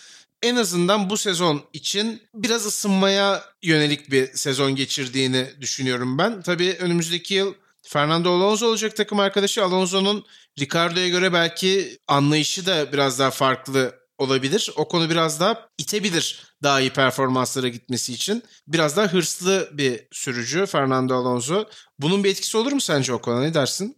[0.44, 6.42] en azından bu sezon için biraz ısınmaya yönelik bir sezon geçirdiğini düşünüyorum ben.
[6.42, 9.64] Tabii önümüzdeki yıl Fernando Alonso olacak takım arkadaşı.
[9.64, 10.24] Alonso'nun
[10.58, 14.70] Ricardo'ya göre belki anlayışı da biraz daha farklı olabilir.
[14.76, 18.42] O konu biraz daha itebilir daha iyi performanslara gitmesi için.
[18.68, 21.64] Biraz daha hırslı bir sürücü Fernando Alonso.
[21.98, 23.96] Bunun bir etkisi olur mu sence o konuda ne dersin?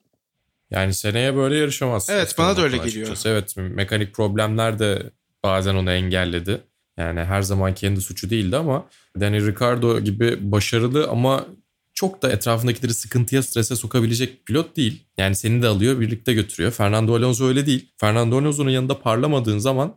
[0.70, 2.10] Yani seneye böyle yarışamaz.
[2.10, 3.18] Evet bana da öyle geliyor.
[3.24, 5.10] Evet mekanik problemler de
[5.46, 6.60] bazen onu engelledi.
[6.98, 8.86] Yani her zaman kendi suçu değildi ama
[9.20, 11.46] Danny Ricardo gibi başarılı ama
[11.94, 15.06] çok da etrafındakileri sıkıntıya, strese sokabilecek pilot değil.
[15.18, 16.72] Yani seni de alıyor, birlikte götürüyor.
[16.72, 17.92] Fernando Alonso öyle değil.
[18.00, 19.96] Fernando Alonso'nun yanında parlamadığın zaman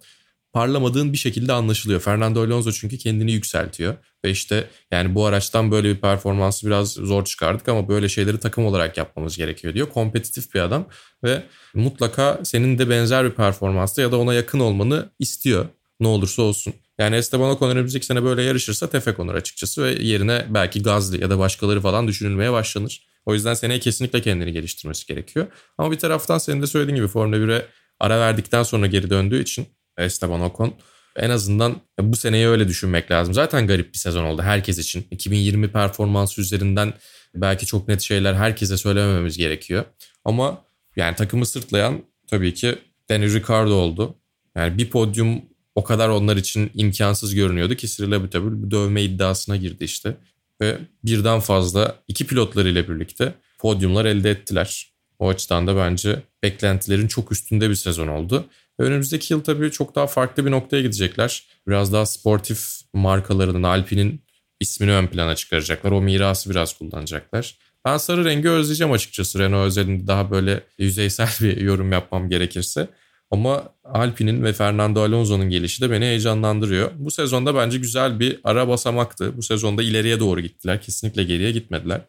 [0.54, 2.00] parlamadığın bir şekilde anlaşılıyor.
[2.00, 3.96] Fernando Alonso çünkü kendini yükseltiyor.
[4.26, 8.66] Ve işte yani bu araçtan böyle bir performansı biraz zor çıkardık ama böyle şeyleri takım
[8.66, 9.90] olarak yapmamız gerekiyor diyor.
[9.90, 10.88] Kompetitif bir adam
[11.24, 15.66] ve mutlaka senin de benzer bir performansta ya da ona yakın olmanı istiyor.
[16.00, 16.74] Ne olursa olsun.
[17.00, 21.30] Yani Esteban Ocon önümüzdeki sene böyle yarışırsa tefe konur açıkçası ve yerine belki Gazli ya
[21.30, 23.10] da başkaları falan düşünülmeye başlanır.
[23.26, 25.48] O yüzden seneye kesinlikle kendini geliştirmesi gerekiyor.
[25.78, 27.66] Ama bir taraftan senin de söylediğin gibi Formula 1'e
[28.00, 29.68] ara verdikten sonra geri döndüğü için
[30.00, 30.74] Esteban Ocon
[31.16, 33.34] en azından bu seneyi öyle düşünmek lazım.
[33.34, 35.08] Zaten garip bir sezon oldu herkes için.
[35.12, 36.94] 2020 performansı üzerinden
[37.36, 39.86] belki çok net şeyler herkese söylemememiz gerekiyor.
[40.26, 40.62] Ama
[40.96, 42.76] yani takımı sırtlayan tabii ki
[43.10, 44.16] Danny Ricardo oldu.
[44.56, 45.42] Yani bir podyum
[45.76, 50.18] o kadar onlar için imkansız görünüyordu ki Cyril Abiteboul bir dövme iddiasına girdi işte.
[50.62, 54.92] Ve birden fazla iki pilotlarıyla birlikte podyumlar elde ettiler.
[55.20, 58.46] O açıdan da bence beklentilerin çok üstünde bir sezon oldu.
[58.80, 61.44] Önümüzdeki yıl tabii çok daha farklı bir noktaya gidecekler.
[61.68, 64.22] Biraz daha sportif markalarının, Alpine'in
[64.60, 65.92] ismini ön plana çıkaracaklar.
[65.92, 67.58] O mirası biraz kullanacaklar.
[67.86, 72.88] Ben sarı rengi özleyeceğim açıkçası Renault özelinde daha böyle yüzeysel bir yorum yapmam gerekirse.
[73.32, 76.92] Ama Alpine'in ve Fernando Alonso'nun gelişi de beni heyecanlandırıyor.
[76.96, 79.38] Bu sezonda bence güzel bir ara basamaktı.
[79.38, 80.82] Bu sezonda ileriye doğru gittiler.
[80.82, 82.02] Kesinlikle geriye gitmediler.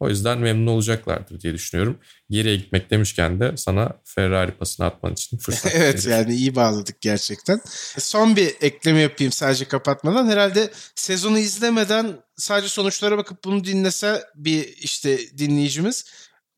[0.00, 1.98] O yüzden memnun olacaklardır diye düşünüyorum.
[2.30, 7.60] Geriye gitmek demişken de sana Ferrari pasını atman için fırsat Evet yani iyi bağladık gerçekten.
[7.98, 10.28] Son bir ekleme yapayım sadece kapatmadan.
[10.28, 16.04] Herhalde sezonu izlemeden sadece sonuçlara bakıp bunu dinlese bir işte dinleyicimiz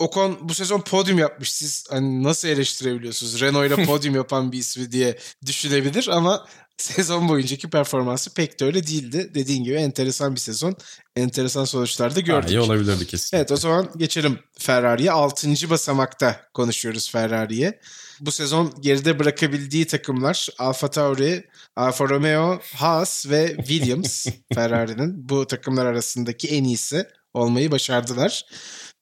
[0.03, 1.53] Ocon bu sezon podyum yapmış.
[1.53, 3.41] Siz hani nasıl eleştirebiliyorsunuz?
[3.41, 6.47] Renault ile podyum yapan bir ismi diye düşünebilir ama
[6.77, 9.31] sezon boyuncaki performansı pek de öyle değildi.
[9.35, 10.77] Dediğin gibi enteresan bir sezon.
[11.17, 12.49] Enteresan sonuçlar da gördük.
[12.49, 13.37] Ha, iyi olabilirdi kesin.
[13.37, 15.13] Evet o zaman geçelim Ferrari'ye.
[15.13, 17.81] Altıncı basamakta konuşuyoruz Ferrari'ye.
[18.21, 21.45] Bu sezon geride bırakabildiği takımlar Alfa Tauri,
[21.77, 28.45] Alfa Romeo, Haas ve Williams Ferrari'nin bu takımlar arasındaki en iyisi olmayı başardılar.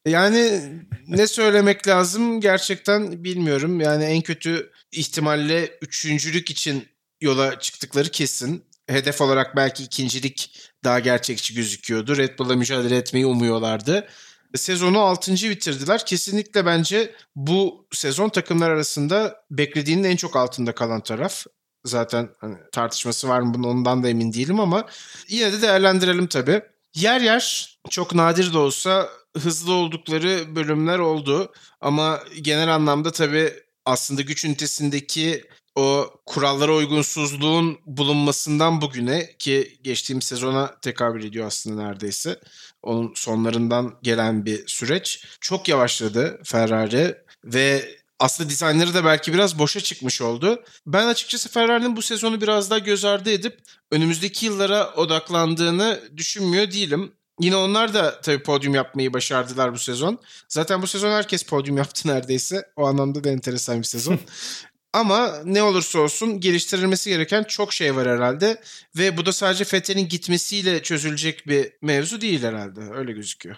[0.07, 0.63] Yani
[1.07, 3.81] ne söylemek lazım gerçekten bilmiyorum.
[3.81, 6.89] Yani en kötü ihtimalle üçüncülük için
[7.21, 8.65] yola çıktıkları kesin.
[8.89, 12.17] Hedef olarak belki ikincilik daha gerçekçi gözüküyordu.
[12.17, 14.09] Red Bull'la mücadele etmeyi umuyorlardı.
[14.55, 15.33] Sezonu 6.
[15.33, 16.07] bitirdiler.
[16.07, 21.47] Kesinlikle bence bu sezon takımlar arasında beklediğinin en çok altında kalan taraf.
[21.85, 24.87] Zaten hani tartışması var mı bunun ondan da emin değilim ama
[25.29, 26.63] yine de değerlendirelim tabii.
[26.95, 31.53] Yer yer çok nadir de olsa hızlı oldukları bölümler oldu.
[31.81, 33.53] Ama genel anlamda tabii
[33.85, 42.41] aslında güç ünitesindeki o kurallara uygunsuzluğun bulunmasından bugüne ki geçtiğim sezona tekabül ediyor aslında neredeyse.
[42.83, 45.25] Onun sonlarından gelen bir süreç.
[45.41, 47.15] Çok yavaşladı Ferrari
[47.45, 50.65] ve aslında dizaynları da belki biraz boşa çıkmış oldu.
[50.87, 53.59] Ben açıkçası Ferrari'nin bu sezonu biraz daha göz ardı edip
[53.91, 57.13] önümüzdeki yıllara odaklandığını düşünmüyor değilim.
[57.41, 60.19] Yine onlar da tabii podyum yapmayı başardılar bu sezon.
[60.49, 62.63] Zaten bu sezon herkes podyum yaptı neredeyse.
[62.77, 64.21] O anlamda da enteresan bir sezon.
[64.93, 68.61] Ama ne olursa olsun geliştirilmesi gereken çok şey var herhalde.
[68.99, 72.81] Ve bu da sadece Fethel'in gitmesiyle çözülecek bir mevzu değil herhalde.
[72.95, 73.57] Öyle gözüküyor.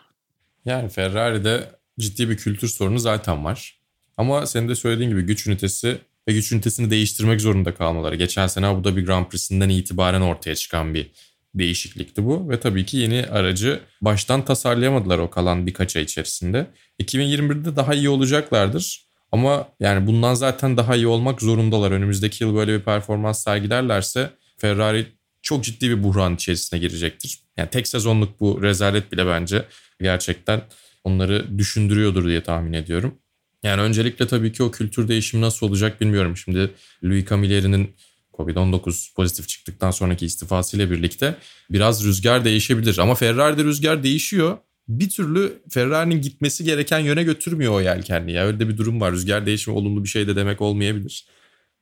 [0.64, 1.70] Yani Ferrari'de
[2.00, 3.78] ciddi bir kültür sorunu zaten var.
[4.16, 8.16] Ama senin de söylediğin gibi güç ünitesi ve güç ünitesini değiştirmek zorunda kalmaları.
[8.16, 11.10] Geçen sene Abu Dhabi Grand Prix'sinden itibaren ortaya çıkan bir
[11.54, 12.50] değişiklikti bu.
[12.50, 16.66] Ve tabii ki yeni aracı baştan tasarlayamadılar o kalan birkaç ay içerisinde.
[17.00, 19.06] 2021'de daha iyi olacaklardır.
[19.32, 21.90] Ama yani bundan zaten daha iyi olmak zorundalar.
[21.90, 25.06] Önümüzdeki yıl böyle bir performans sergilerlerse Ferrari
[25.42, 27.38] çok ciddi bir buhran içerisine girecektir.
[27.56, 29.64] Yani tek sezonluk bu rezalet bile bence
[30.00, 30.62] gerçekten
[31.04, 33.14] onları düşündürüyordur diye tahmin ediyorum.
[33.62, 36.36] Yani öncelikle tabii ki o kültür değişimi nasıl olacak bilmiyorum.
[36.36, 36.70] Şimdi
[37.04, 37.96] Louis Camilleri'nin
[38.34, 41.34] Covid-19 pozitif çıktıktan sonraki istifasıyla birlikte
[41.70, 42.98] biraz rüzgar değişebilir.
[42.98, 44.58] Ama Ferrari'de rüzgar değişiyor
[44.88, 48.32] bir türlü Ferrari'nin gitmesi gereken yöne götürmüyor o yelkenli.
[48.32, 49.12] Ya öyle de bir durum var.
[49.12, 51.26] Rüzgar değişimi olumlu bir şey de demek olmayabilir.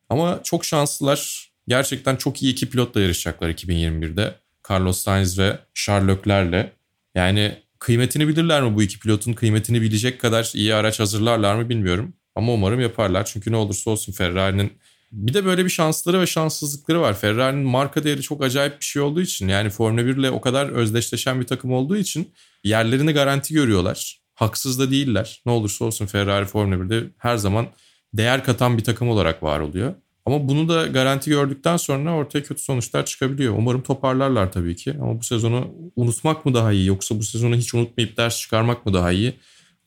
[0.08, 1.50] Ama çok şanslılar.
[1.68, 4.34] Gerçekten çok iyi iki pilotla yarışacaklar 2021'de.
[4.70, 6.70] Carlos Sainz ve Charles Leclerc'le.
[7.14, 9.32] Yani kıymetini bilirler mi bu iki pilotun?
[9.32, 12.14] Kıymetini bilecek kadar iyi araç hazırlarlar mı bilmiyorum.
[12.34, 13.24] Ama umarım yaparlar.
[13.24, 14.72] Çünkü ne olursa olsun Ferrari'nin
[15.12, 17.18] bir de böyle bir şansları ve şanssızlıkları var.
[17.18, 20.68] Ferrari'nin marka değeri çok acayip bir şey olduğu için yani Formula 1 ile o kadar
[20.68, 22.32] özdeşleşen bir takım olduğu için
[22.64, 24.20] yerlerini garanti görüyorlar.
[24.34, 25.42] Haksız da değiller.
[25.46, 27.66] Ne olursa olsun Ferrari Formula 1'de her zaman
[28.14, 29.94] değer katan bir takım olarak var oluyor.
[30.26, 33.54] Ama bunu da garanti gördükten sonra ortaya kötü sonuçlar çıkabiliyor.
[33.58, 34.94] Umarım toparlarlar tabii ki.
[35.00, 38.94] Ama bu sezonu unutmak mı daha iyi yoksa bu sezonu hiç unutmayıp ders çıkarmak mı
[38.94, 39.34] daha iyi?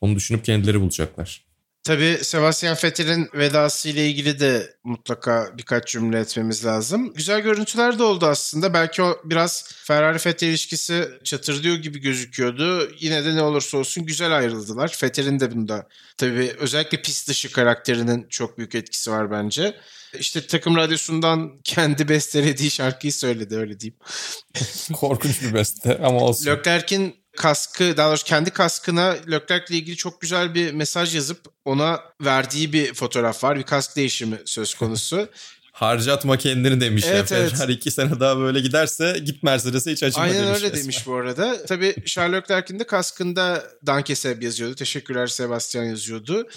[0.02, 1.53] Onu düşünüp kendileri bulacaklar.
[1.84, 7.14] Tabii Sebastian Vettel'in vedası ile ilgili de mutlaka birkaç cümle etmemiz lazım.
[7.14, 8.74] Güzel görüntüler de oldu aslında.
[8.74, 12.92] Belki o biraz Ferrari-Vettel ilişkisi çatırdıyor gibi gözüküyordu.
[13.00, 14.98] Yine de ne olursa olsun güzel ayrıldılar.
[15.04, 19.76] Vettel'in de bunda tabii özellikle pist dışı karakterinin çok büyük etkisi var bence.
[20.20, 23.98] İşte takım radyosundan kendi bestelediği şarkıyı söyledi öyle diyeyim.
[24.94, 26.46] Korkunç bir beste ama olsun.
[26.46, 32.02] Leclerc'in kaskı daha doğrusu kendi kaskına Leclerc ile ilgili çok güzel bir mesaj yazıp ona
[32.22, 33.60] verdiği bir fotoğraf var.
[33.60, 35.30] Bir kask değişimi söz konusu.
[35.74, 37.38] Harcatma kendini demiş evet, ya.
[37.38, 37.60] Evet.
[37.60, 40.48] Her iki sene daha böyle giderse git Mercedes'e hiç acıma Aynen demiş.
[40.48, 40.84] Aynen öyle resmen.
[40.84, 41.66] demiş bu arada.
[41.66, 44.76] Tabii Charles Leclerc'in de kaskında Danke Seb yazıyordu.
[44.76, 46.48] Teşekkürler Sebastian yazıyordu.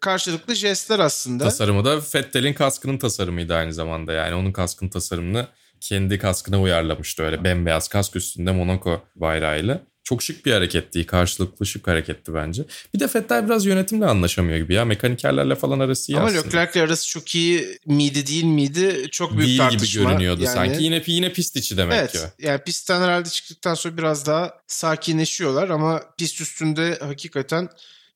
[0.00, 1.44] Karşılıklı jestler aslında.
[1.44, 4.12] Tasarımı da Vettel'in kaskının tasarımıydı aynı zamanda.
[4.12, 5.46] Yani onun kaskın tasarımını
[5.80, 9.80] kendi kaskına uyarlamıştı öyle bembeyaz kask üstünde Monaco bayrağıyla.
[10.06, 11.06] Çok şık bir hareketti.
[11.06, 12.64] Karşılıklı şık hareketti bence.
[12.94, 14.84] Bir de Fettel biraz yönetimle anlaşamıyor gibi ya.
[14.84, 16.42] Mekanikerlerle falan arası iyi Ama aslında.
[16.42, 19.08] Leclerc'le arası çok iyi miydi değil miydi?
[19.10, 20.02] Çok büyük değil tartışma.
[20.02, 20.84] gibi görünüyordu yani, sanki.
[20.84, 22.18] Yine yine pist içi demek evet, ki.
[22.38, 27.68] Yani pistten herhalde çıktıktan sonra biraz daha sakinleşiyorlar ama pist üstünde hakikaten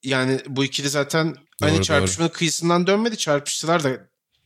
[0.03, 2.39] yani bu ikili zaten doğru, hani çarpışmanın doğru.
[2.39, 3.17] kıyısından dönmedi.
[3.17, 3.91] Çarpıştılar da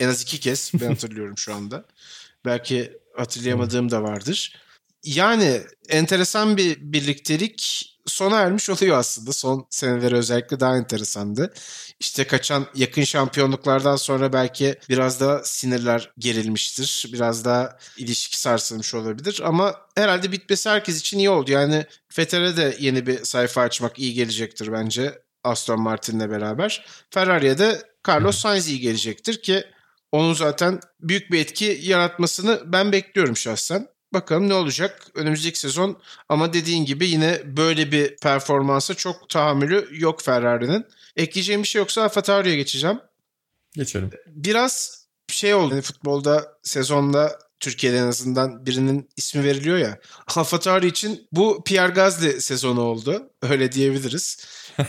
[0.01, 1.85] en az iki kez ben hatırlıyorum şu anda.
[2.45, 4.64] Belki hatırlayamadığım da vardır.
[5.05, 9.33] Yani enteresan bir birliktelik sona ermiş oluyor aslında.
[9.33, 11.55] Son seneleri özellikle daha enteresandı.
[12.01, 17.11] İşte kaçan yakın şampiyonluklardan sonra belki biraz da sinirler gerilmiştir.
[17.13, 19.41] Biraz daha ilişki sarsılmış olabilir.
[19.45, 21.53] Ama herhalde bitmesi herkes için iyi oldu.
[21.53, 25.23] Yani Fetter'e de yeni bir sayfa açmak iyi gelecektir bence.
[25.45, 26.87] Aston Martin'le beraber.
[27.11, 29.65] Ferrari'ye de Carlos Sainz iyi gelecektir ki
[30.13, 33.94] onun zaten büyük bir etki yaratmasını ben bekliyorum şahsen.
[34.15, 35.99] Bakalım ne olacak önümüzdeki sezon
[36.29, 40.87] ama dediğin gibi yine böyle bir performansa çok tahammülü yok Ferrari'nin.
[41.17, 43.01] Ekleyeceğim bir şey yoksa AlphaTauri'ye geçeceğim.
[43.73, 44.11] Geçelim.
[44.27, 49.99] Biraz şey oldu yani futbolda sezonda Türkiye'de en azından birinin ismi veriliyor ya.
[50.37, 53.31] AlphaTauri için bu Pierre Gasly sezonu oldu.
[53.43, 54.47] Öyle diyebiliriz.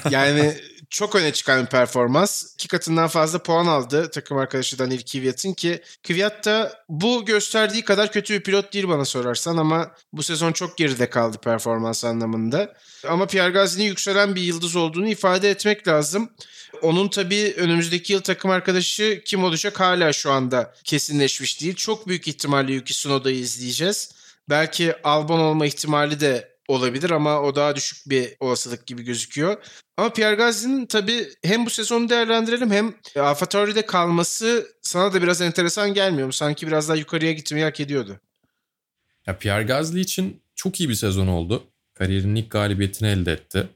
[0.09, 0.57] Yani
[0.95, 2.53] çok öne çıkan bir performans.
[2.53, 8.11] İki katından fazla puan aldı takım arkadaşı Daniel Kvyat'ın ki Kvyat da bu gösterdiği kadar
[8.11, 12.73] kötü bir pilot değil bana sorarsan ama bu sezon çok geride kaldı performans anlamında.
[13.07, 16.29] Ama Pierre Gasly'nin yükselen bir yıldız olduğunu ifade etmek lazım.
[16.81, 21.75] Onun tabii önümüzdeki yıl takım arkadaşı kim olacak hala şu anda kesinleşmiş değil.
[21.75, 24.11] Çok büyük ihtimalle Yuki Tsunoda'yı izleyeceğiz.
[24.49, 29.57] Belki Albon olma ihtimali de olabilir ama o daha düşük bir olasılık gibi gözüküyor.
[29.97, 35.41] Ama Pierre Gasly'nin tabii hem bu sezonu değerlendirelim hem Alfa Tauri'de kalması sana da biraz
[35.41, 36.33] enteresan gelmiyor mu?
[36.33, 38.19] Sanki biraz daha yukarıya gitmeyi hak ediyordu.
[39.27, 41.63] Ya Pierre Gasly için çok iyi bir sezon oldu.
[41.93, 43.67] Kariyerinin ilk galibiyetini elde etti.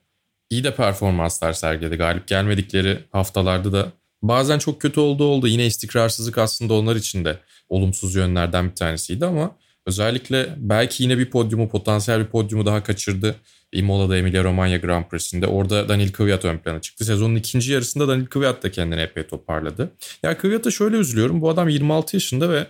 [0.49, 1.95] İyi de performanslar sergiledi.
[1.95, 5.47] Galip gelmedikleri haftalarda da bazen çok kötü oldu oldu.
[5.47, 9.55] Yine istikrarsızlık aslında onlar için de olumsuz yönlerden bir tanesiydi ama
[9.89, 13.35] Özellikle belki yine bir podyumu, potansiyel bir podyumu daha kaçırdı.
[13.71, 15.47] Imola'da Emilia Romagna Grand Prix'sinde.
[15.47, 17.05] Orada Daniel Kvyat ön plana çıktı.
[17.05, 19.91] Sezonun ikinci yarısında Daniel Kvyat da kendini epey toparladı.
[20.23, 21.41] Ya Kvyat'a şöyle üzülüyorum.
[21.41, 22.67] Bu adam 26 yaşında ve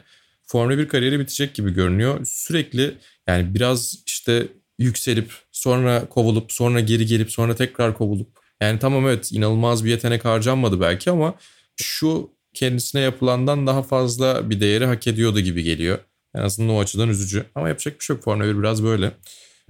[0.48, 2.26] Formula 1 kariyeri bitecek gibi görünüyor.
[2.26, 2.96] Sürekli
[3.28, 4.48] yani biraz işte
[4.80, 8.30] yükselip sonra kovulup sonra geri gelip sonra tekrar kovulup.
[8.62, 11.36] Yani tamam evet inanılmaz bir yetenek harcanmadı belki ama
[11.76, 16.00] şu kendisine yapılandan daha fazla bir değeri hak ediyordu gibi geliyor.
[16.36, 17.46] En azından o açıdan üzücü.
[17.56, 18.24] Ama yapacak bir şey yok.
[18.24, 19.12] Formula 1 biraz böyle.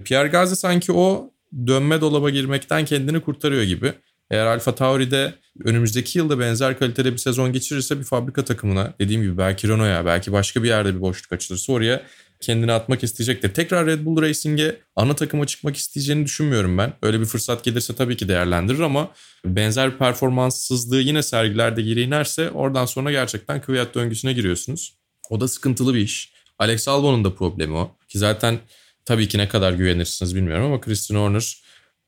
[0.04, 1.30] Pierre Gasly sanki o
[1.66, 3.92] dönme dolaba girmekten kendini kurtarıyor gibi.
[4.30, 5.34] Eğer Alfa Tauri'de
[5.64, 10.32] önümüzdeki yılda benzer kalitede bir sezon geçirirse bir fabrika takımına dediğim gibi belki Renault'a belki
[10.32, 12.02] başka bir yerde bir boşluk açılırsa oraya
[12.40, 13.54] kendini atmak isteyecektir.
[13.54, 16.92] Tekrar Red Bull Racing'e ana takıma çıkmak isteyeceğini düşünmüyorum ben.
[17.02, 19.12] Öyle bir fırsat gelirse tabii ki değerlendirir ama
[19.44, 24.94] benzer bir performanssızlığı yine sergilerde geri inerse oradan sonra gerçekten kıviyat döngüsüne giriyorsunuz.
[25.30, 26.32] O da sıkıntılı bir iş.
[26.60, 27.96] Alex Albon'un da problemi o.
[28.08, 28.58] Ki zaten
[29.04, 31.56] tabii ki ne kadar güvenirsiniz bilmiyorum ama Christian Horner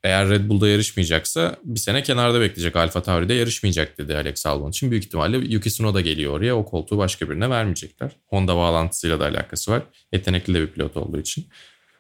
[0.03, 2.77] eğer Red Bull'da yarışmayacaksa bir sene kenarda bekleyecek.
[2.77, 4.91] Alfa Tauri'de yarışmayacak dedi Alex Albon için.
[4.91, 6.57] Büyük ihtimalle Yuki Tsunoda geliyor oraya.
[6.57, 8.11] O koltuğu başka birine vermeyecekler.
[8.27, 9.83] Honda bağlantısıyla da alakası var.
[10.13, 11.47] Yetenekli de bir pilot olduğu için.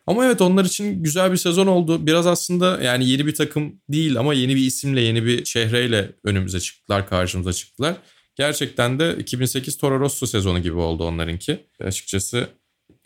[0.06, 2.06] Ama evet onlar için güzel bir sezon oldu.
[2.06, 6.60] Biraz aslında yani yeni bir takım değil ama yeni bir isimle, yeni bir şehreyle önümüze
[6.60, 7.94] çıktılar, karşımıza çıktılar.
[8.34, 11.66] Gerçekten de 2008 Toro Rosso sezonu gibi oldu onlarınki.
[11.80, 12.48] Açıkçası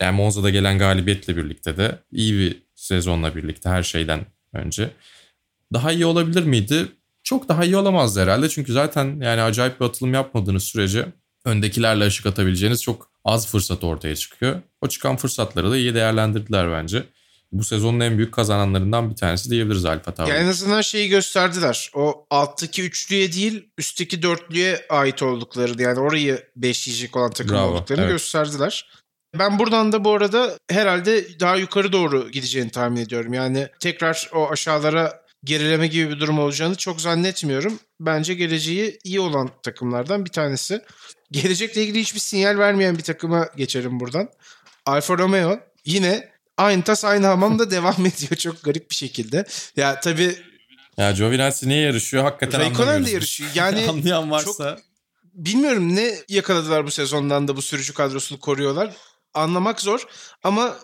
[0.01, 4.89] yani Monza'da gelen galibiyetle birlikte de iyi bir sezonla birlikte her şeyden önce.
[5.73, 6.85] Daha iyi olabilir miydi?
[7.23, 8.49] Çok daha iyi olamazdı herhalde.
[8.49, 11.05] Çünkü zaten yani acayip bir atılım yapmadığınız sürece
[11.45, 14.61] öndekilerle ışık atabileceğiniz çok az fırsat ortaya çıkıyor.
[14.81, 17.03] O çıkan fırsatları da iyi değerlendirdiler bence
[17.51, 20.29] bu sezonun en büyük kazananlarından bir tanesi diyebiliriz Alfa Tauri.
[20.29, 21.91] Yani en azından şeyi gösterdiler.
[21.95, 28.03] O alttaki üçlüye değil üstteki dörtlüye ait oldukları yani orayı beşleyecek olan takım Bravo, olduklarını
[28.03, 28.13] evet.
[28.13, 28.89] gösterdiler.
[29.39, 33.33] Ben buradan da bu arada herhalde daha yukarı doğru gideceğini tahmin ediyorum.
[33.33, 37.79] Yani tekrar o aşağılara gerileme gibi bir durum olacağını çok zannetmiyorum.
[37.99, 40.81] Bence geleceği iyi olan takımlardan bir tanesi.
[41.31, 44.29] Gelecekle ilgili hiçbir sinyal vermeyen bir takıma geçelim buradan.
[44.85, 49.45] Alfa Romeo yine aynı tas aynı hamamda devam ediyor çok garip bir şekilde.
[49.75, 50.35] Ya tabii
[50.97, 53.49] ya Giovinazzi niye yarışıyor hakikaten Raikkonen de yarışıyor.
[53.55, 54.79] Yani anlayan varsa çok,
[55.33, 58.93] bilmiyorum ne yakaladılar bu sezondan da bu sürücü kadrosunu koruyorlar.
[59.33, 60.07] Anlamak zor
[60.43, 60.75] ama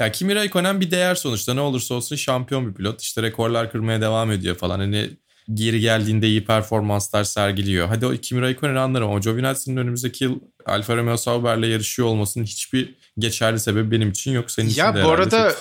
[0.00, 3.02] ya Kimi Raikkonen bir değer sonuçta ne olursa olsun şampiyon bir pilot.
[3.02, 4.78] İşte rekorlar kırmaya devam ediyor falan.
[4.78, 5.10] Hani
[5.54, 7.88] geri geldiğinde iyi performanslar sergiliyor.
[7.88, 12.94] Hadi o Kimi Raikkonen'i anlarım ama Giovinazzi'nin önümüzdeki yıl Alfa Romeo Sauber'le yarışıyor olmasının hiçbir
[13.18, 14.50] geçerli sebebi benim için yok.
[14.50, 15.54] Senin ya için de bu arada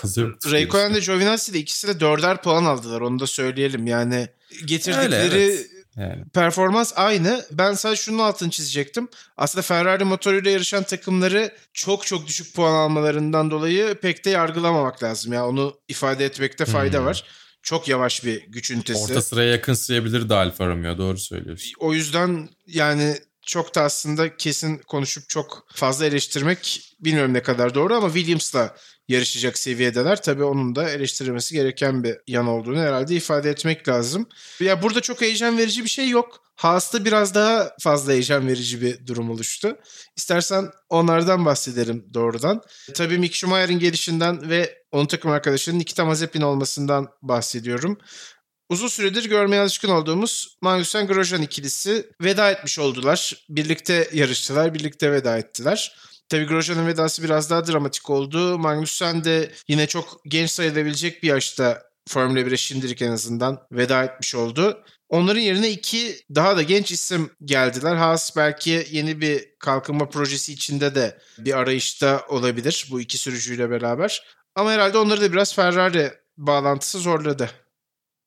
[0.52, 3.88] Raikkonen de Giovinazzi de ikisi de dörder puan aldılar onu da söyleyelim.
[3.88, 4.28] Yani
[4.66, 5.70] getirdikleri Öyle, evet.
[5.96, 6.24] Yani.
[6.34, 7.46] Performans aynı.
[7.52, 9.08] Ben sadece şunun altını çizecektim.
[9.38, 15.34] Aslında Ferrari motoruyla yarışan takımları çok çok düşük puan almalarından dolayı pek de yargılamamak lazım.
[15.34, 17.06] Ya onu ifade etmekte fayda hmm.
[17.06, 17.24] var.
[17.64, 19.00] Çok yavaş bir güç ünitesi.
[19.00, 21.74] Orta sıraya yakın sayabilir de Alfa Romeo doğru söylüyorsun.
[21.80, 27.96] O yüzden yani çok da aslında kesin konuşup çok fazla eleştirmek bilmiyorum ne kadar doğru
[27.96, 28.76] ama Williams'la
[29.08, 30.22] yarışacak seviyedeler.
[30.22, 34.28] Tabii onun da eleştirilmesi gereken bir yan olduğunu herhalde ifade etmek lazım.
[34.60, 36.42] Ya burada çok heyecan verici bir şey yok.
[36.56, 39.78] Haas'ta biraz daha fazla heyecan verici bir durum oluştu.
[40.16, 42.62] İstersen onlardan bahsedelim doğrudan.
[42.94, 47.98] Tabii Mick Schumacher'in gelişinden ve onun takım arkadaşının Nikita Mazepin olmasından bahsediyorum.
[48.70, 53.46] uzun süredir görmeye alışkın olduğumuz Magnussen Grosjean ikilisi veda etmiş oldular.
[53.50, 55.96] Birlikte yarıştılar, birlikte veda ettiler.
[56.30, 58.60] Tabii Grosjean'ın vedası biraz daha dramatik oldu.
[58.60, 64.36] Magnussen de yine çok genç sayılabilecek bir yaşta Formula 1'e şimdilik en azından veda etmiş
[64.36, 64.84] oldu.
[65.10, 67.96] Onların yerine iki daha da genç isim geldiler.
[67.96, 74.24] Haas belki yeni bir kalkınma projesi içinde de bir arayışta olabilir bu iki sürücüyle beraber.
[74.60, 77.50] Ama herhalde onları da biraz Ferrari bağlantısı zorladı.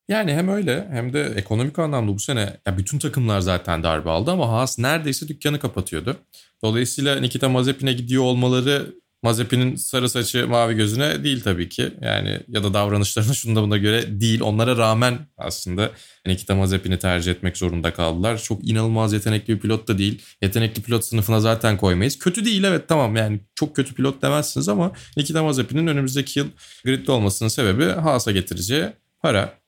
[0.09, 4.31] Yani hem öyle hem de ekonomik anlamda bu sene ya bütün takımlar zaten darbe aldı
[4.31, 6.17] ama Haas neredeyse dükkanı kapatıyordu.
[6.63, 11.95] Dolayısıyla Nikita Mazepin'e gidiyor olmaları Mazepin'in sarı saçı mavi gözüne değil tabii ki.
[12.01, 14.41] Yani ya da davranışlarına şunda buna göre değil.
[14.41, 15.91] Onlara rağmen aslında
[16.27, 18.39] Nikita Mazepin'i tercih etmek zorunda kaldılar.
[18.39, 20.23] Çok inanılmaz yetenekli bir pilot da değil.
[20.43, 22.19] Yetenekli pilot sınıfına zaten koymayız.
[22.19, 26.49] Kötü değil evet tamam yani çok kötü pilot demezsiniz ama Nikita Mazepin'in önümüzdeki yıl
[26.85, 28.87] gridde olmasının sebebi Haas'a getireceği
[29.23, 29.62] para.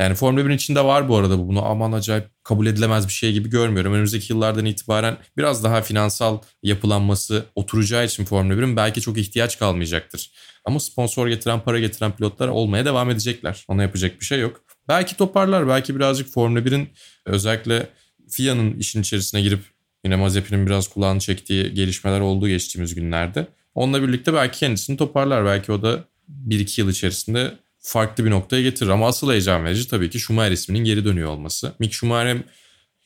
[0.00, 1.48] Yani Formula 1'in içinde var bu arada bu.
[1.48, 3.92] Bunu aman acayip kabul edilemez bir şey gibi görmüyorum.
[3.92, 10.30] Önümüzdeki yıllardan itibaren biraz daha finansal yapılanması oturacağı için Formula 1'in belki çok ihtiyaç kalmayacaktır.
[10.64, 13.64] Ama sponsor getiren, para getiren pilotlar olmaya devam edecekler.
[13.68, 14.64] Ona yapacak bir şey yok.
[14.88, 16.88] Belki toparlar, belki birazcık Formula 1'in
[17.26, 17.88] özellikle
[18.30, 19.60] FIA'nın işin içerisine girip
[20.04, 23.46] yine Mazepin'in biraz kulağını çektiği gelişmeler olduğu geçtiğimiz günlerde.
[23.74, 25.44] Onunla birlikte belki kendisini toparlar.
[25.44, 26.04] Belki o da
[26.48, 28.90] 1-2 yıl içerisinde farklı bir noktaya getirir.
[28.90, 31.72] Ama asıl heyecan verici tabii ki Schumacher isminin geri dönüyor olması.
[31.78, 32.36] Mick Schumacher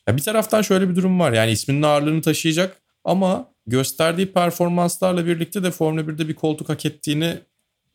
[0.09, 1.33] ya bir taraftan şöyle bir durum var.
[1.33, 7.39] Yani isminin ağırlığını taşıyacak ama gösterdiği performanslarla birlikte de Formula 1'de bir koltuk hak ettiğini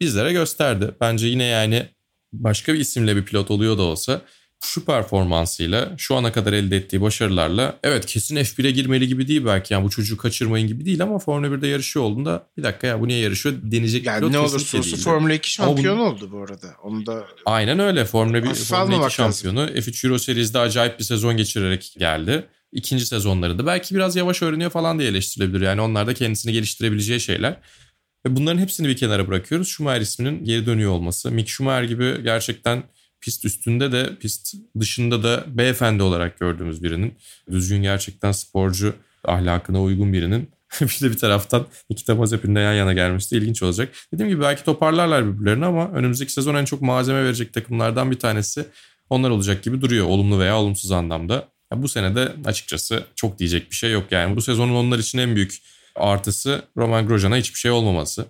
[0.02, 0.92] bizlere gösterdi.
[1.02, 1.86] Bence yine yani
[2.34, 4.22] başka bir isimle bir pilot oluyor da olsa
[4.64, 9.74] şu performansıyla şu ana kadar elde ettiği başarılarla evet kesin F1'e girmeli gibi değil belki
[9.74, 13.08] yani bu çocuğu kaçırmayın gibi değil ama Formula 1'de yarışıyor olduğunda bir dakika ya bu
[13.08, 16.08] niye yarışıyor denecek yani ne olursa olsun Formula 2 şampiyonu bunu...
[16.08, 16.68] oldu bu arada.
[16.84, 19.76] Onu da Aynen öyle Formula 1 Formula 2 şampiyonu lazım.
[19.76, 22.46] F3 Euro Series'de acayip bir sezon geçirerek geldi.
[22.72, 25.62] İkinci sezonlarında belki biraz yavaş öğreniyor falan diye eleştirilebilir.
[25.62, 27.58] Yani onlar da kendisini geliştirebileceği şeyler.
[28.26, 29.68] Ve bunların hepsini bir kenara bırakıyoruz.
[29.68, 31.32] Schumacher isminin geri dönüyor olması.
[31.32, 32.84] Mick Schumacher gibi gerçekten
[33.24, 37.14] pist üstünde de pist dışında da beyefendi olarak gördüğümüz birinin
[37.52, 38.96] düzgün gerçekten sporcu
[39.26, 40.50] ahlakına uygun birinin
[40.82, 43.94] bir de bir taraftan iki Mazepin'le yan yana gelmesi de ilginç olacak.
[44.14, 48.66] Dediğim gibi belki toparlarlar birbirlerini ama önümüzdeki sezon en çok malzeme verecek takımlardan bir tanesi
[49.10, 51.34] onlar olacak gibi duruyor olumlu veya olumsuz anlamda.
[51.72, 54.36] Ya bu sene de açıkçası çok diyecek bir şey yok yani.
[54.36, 55.62] Bu sezonun onlar için en büyük
[55.96, 58.26] artısı Roman Grosjean'a hiçbir şey olmaması.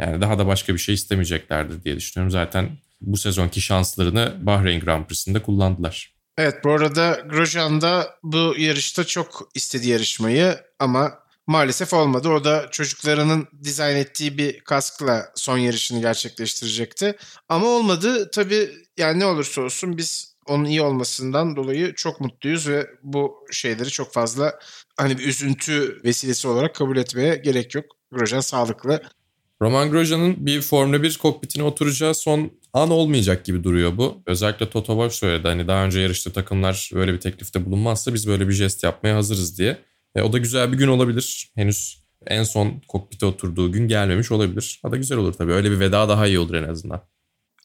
[0.00, 2.30] Yani daha da başka bir şey istemeyeceklerdir diye düşünüyorum.
[2.30, 2.70] Zaten
[3.00, 6.16] bu sezonki şanslarını Bahreyn Grand Prix'sinde kullandılar.
[6.38, 12.28] Evet bu arada Grosjean da bu yarışta çok istedi yarışmayı ama maalesef olmadı.
[12.28, 17.16] O da çocuklarının dizayn ettiği bir kaskla son yarışını gerçekleştirecekti.
[17.48, 18.30] Ama olmadı.
[18.30, 23.88] Tabii yani ne olursa olsun biz onun iyi olmasından dolayı çok mutluyuz ve bu şeyleri
[23.88, 24.58] çok fazla
[24.96, 27.84] hani bir üzüntü vesilesi olarak kabul etmeye gerek yok.
[28.12, 29.02] Grosjean sağlıklı.
[29.62, 34.22] Roman Grosjean'ın bir Formula 1 kokpitine oturacağı son an olmayacak gibi duruyor bu.
[34.26, 38.48] Özellikle Toto Wolff söyledi hani daha önce yarışta takımlar böyle bir teklifte bulunmazsa biz böyle
[38.48, 39.78] bir jest yapmaya hazırız diye.
[40.14, 41.50] E, o da güzel bir gün olabilir.
[41.54, 44.80] Henüz en son kokpite oturduğu gün gelmemiş olabilir.
[44.84, 45.52] O da güzel olur tabii.
[45.52, 47.02] Öyle bir veda daha iyi olur en azından.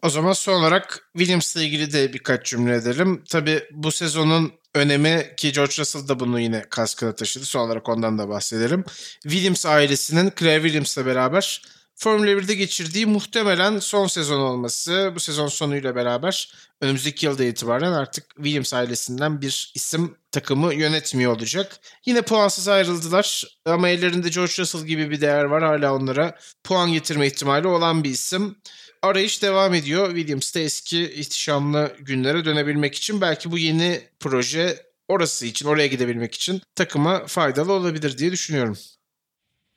[0.02, 3.24] O zaman son olarak Williams'la ilgili de birkaç cümle edelim.
[3.30, 7.46] Tabii bu sezonun önemi ki George Russell da bunu yine kaskına taşıdı.
[7.46, 8.84] Son olarak ondan da bahsedelim.
[9.24, 11.62] Williams ailesinin Claire Williams'la beraber
[12.04, 15.12] Formula 1'de geçirdiği muhtemelen son sezon olması.
[15.16, 21.80] Bu sezon sonuyla beraber önümüzdeki yılda itibaren artık Williams ailesinden bir isim takımı yönetmiyor olacak.
[22.06, 25.64] Yine puansız ayrıldılar ama ellerinde George Russell gibi bir değer var.
[25.64, 28.58] Hala onlara puan getirme ihtimali olan bir isim.
[29.02, 30.16] Arayış devam ediyor.
[30.16, 36.62] Williams'ta eski ihtişamlı günlere dönebilmek için belki bu yeni proje orası için, oraya gidebilmek için
[36.76, 38.78] takıma faydalı olabilir diye düşünüyorum.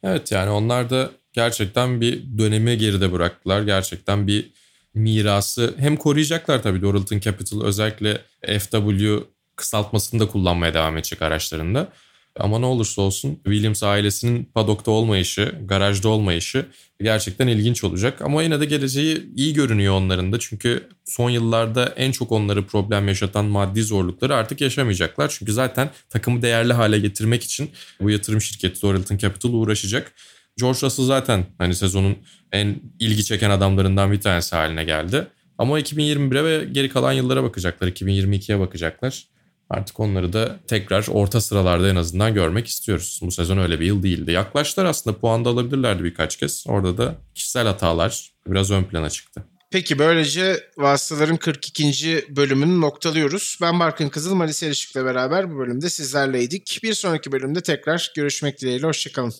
[0.03, 3.63] Evet yani onlar da gerçekten bir dönemi geride bıraktılar.
[3.63, 4.51] Gerçekten bir
[4.95, 8.21] mirası hem koruyacaklar tabii Doralton Capital özellikle
[8.59, 9.19] FW
[9.57, 11.93] kısaltmasını da kullanmaya devam edecek araçlarında.
[12.41, 16.67] Ama ne olursa olsun Williams ailesinin padokta olmayışı, garajda olmayışı
[17.03, 18.23] gerçekten ilginç olacak.
[18.23, 20.39] Ama yine de geleceği iyi görünüyor onların da.
[20.39, 25.35] Çünkü son yıllarda en çok onları problem yaşatan maddi zorlukları artık yaşamayacaklar.
[25.39, 27.71] Çünkü zaten takımı değerli hale getirmek için
[28.01, 30.13] bu yatırım şirketi Doralton Capital uğraşacak.
[30.57, 32.17] George Russell zaten hani sezonun
[32.53, 35.27] en ilgi çeken adamlarından bir tanesi haline geldi.
[35.59, 37.89] Ama 2021'e ve geri kalan yıllara bakacaklar.
[37.89, 39.25] 2022'ye bakacaklar.
[39.71, 43.21] Artık onları da tekrar orta sıralarda en azından görmek istiyoruz.
[43.23, 44.33] Bu sezon öyle bir yıl değildi.
[44.33, 46.65] Yaklaştılar aslında puan da alabilirlerdi birkaç kez.
[46.69, 49.45] Orada da kişisel hatalar biraz ön plana çıktı.
[49.71, 52.25] Peki böylece Vasıtaların 42.
[52.29, 53.59] bölümünü noktalıyoruz.
[53.63, 56.81] Ben Barkın Kızıl, Malis Erişik'le beraber bu bölümde sizlerleydik.
[56.83, 58.87] Bir sonraki bölümde tekrar görüşmek dileğiyle.
[58.87, 59.33] Hoşçakalın.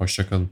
[0.00, 0.50] Hoşçakalın.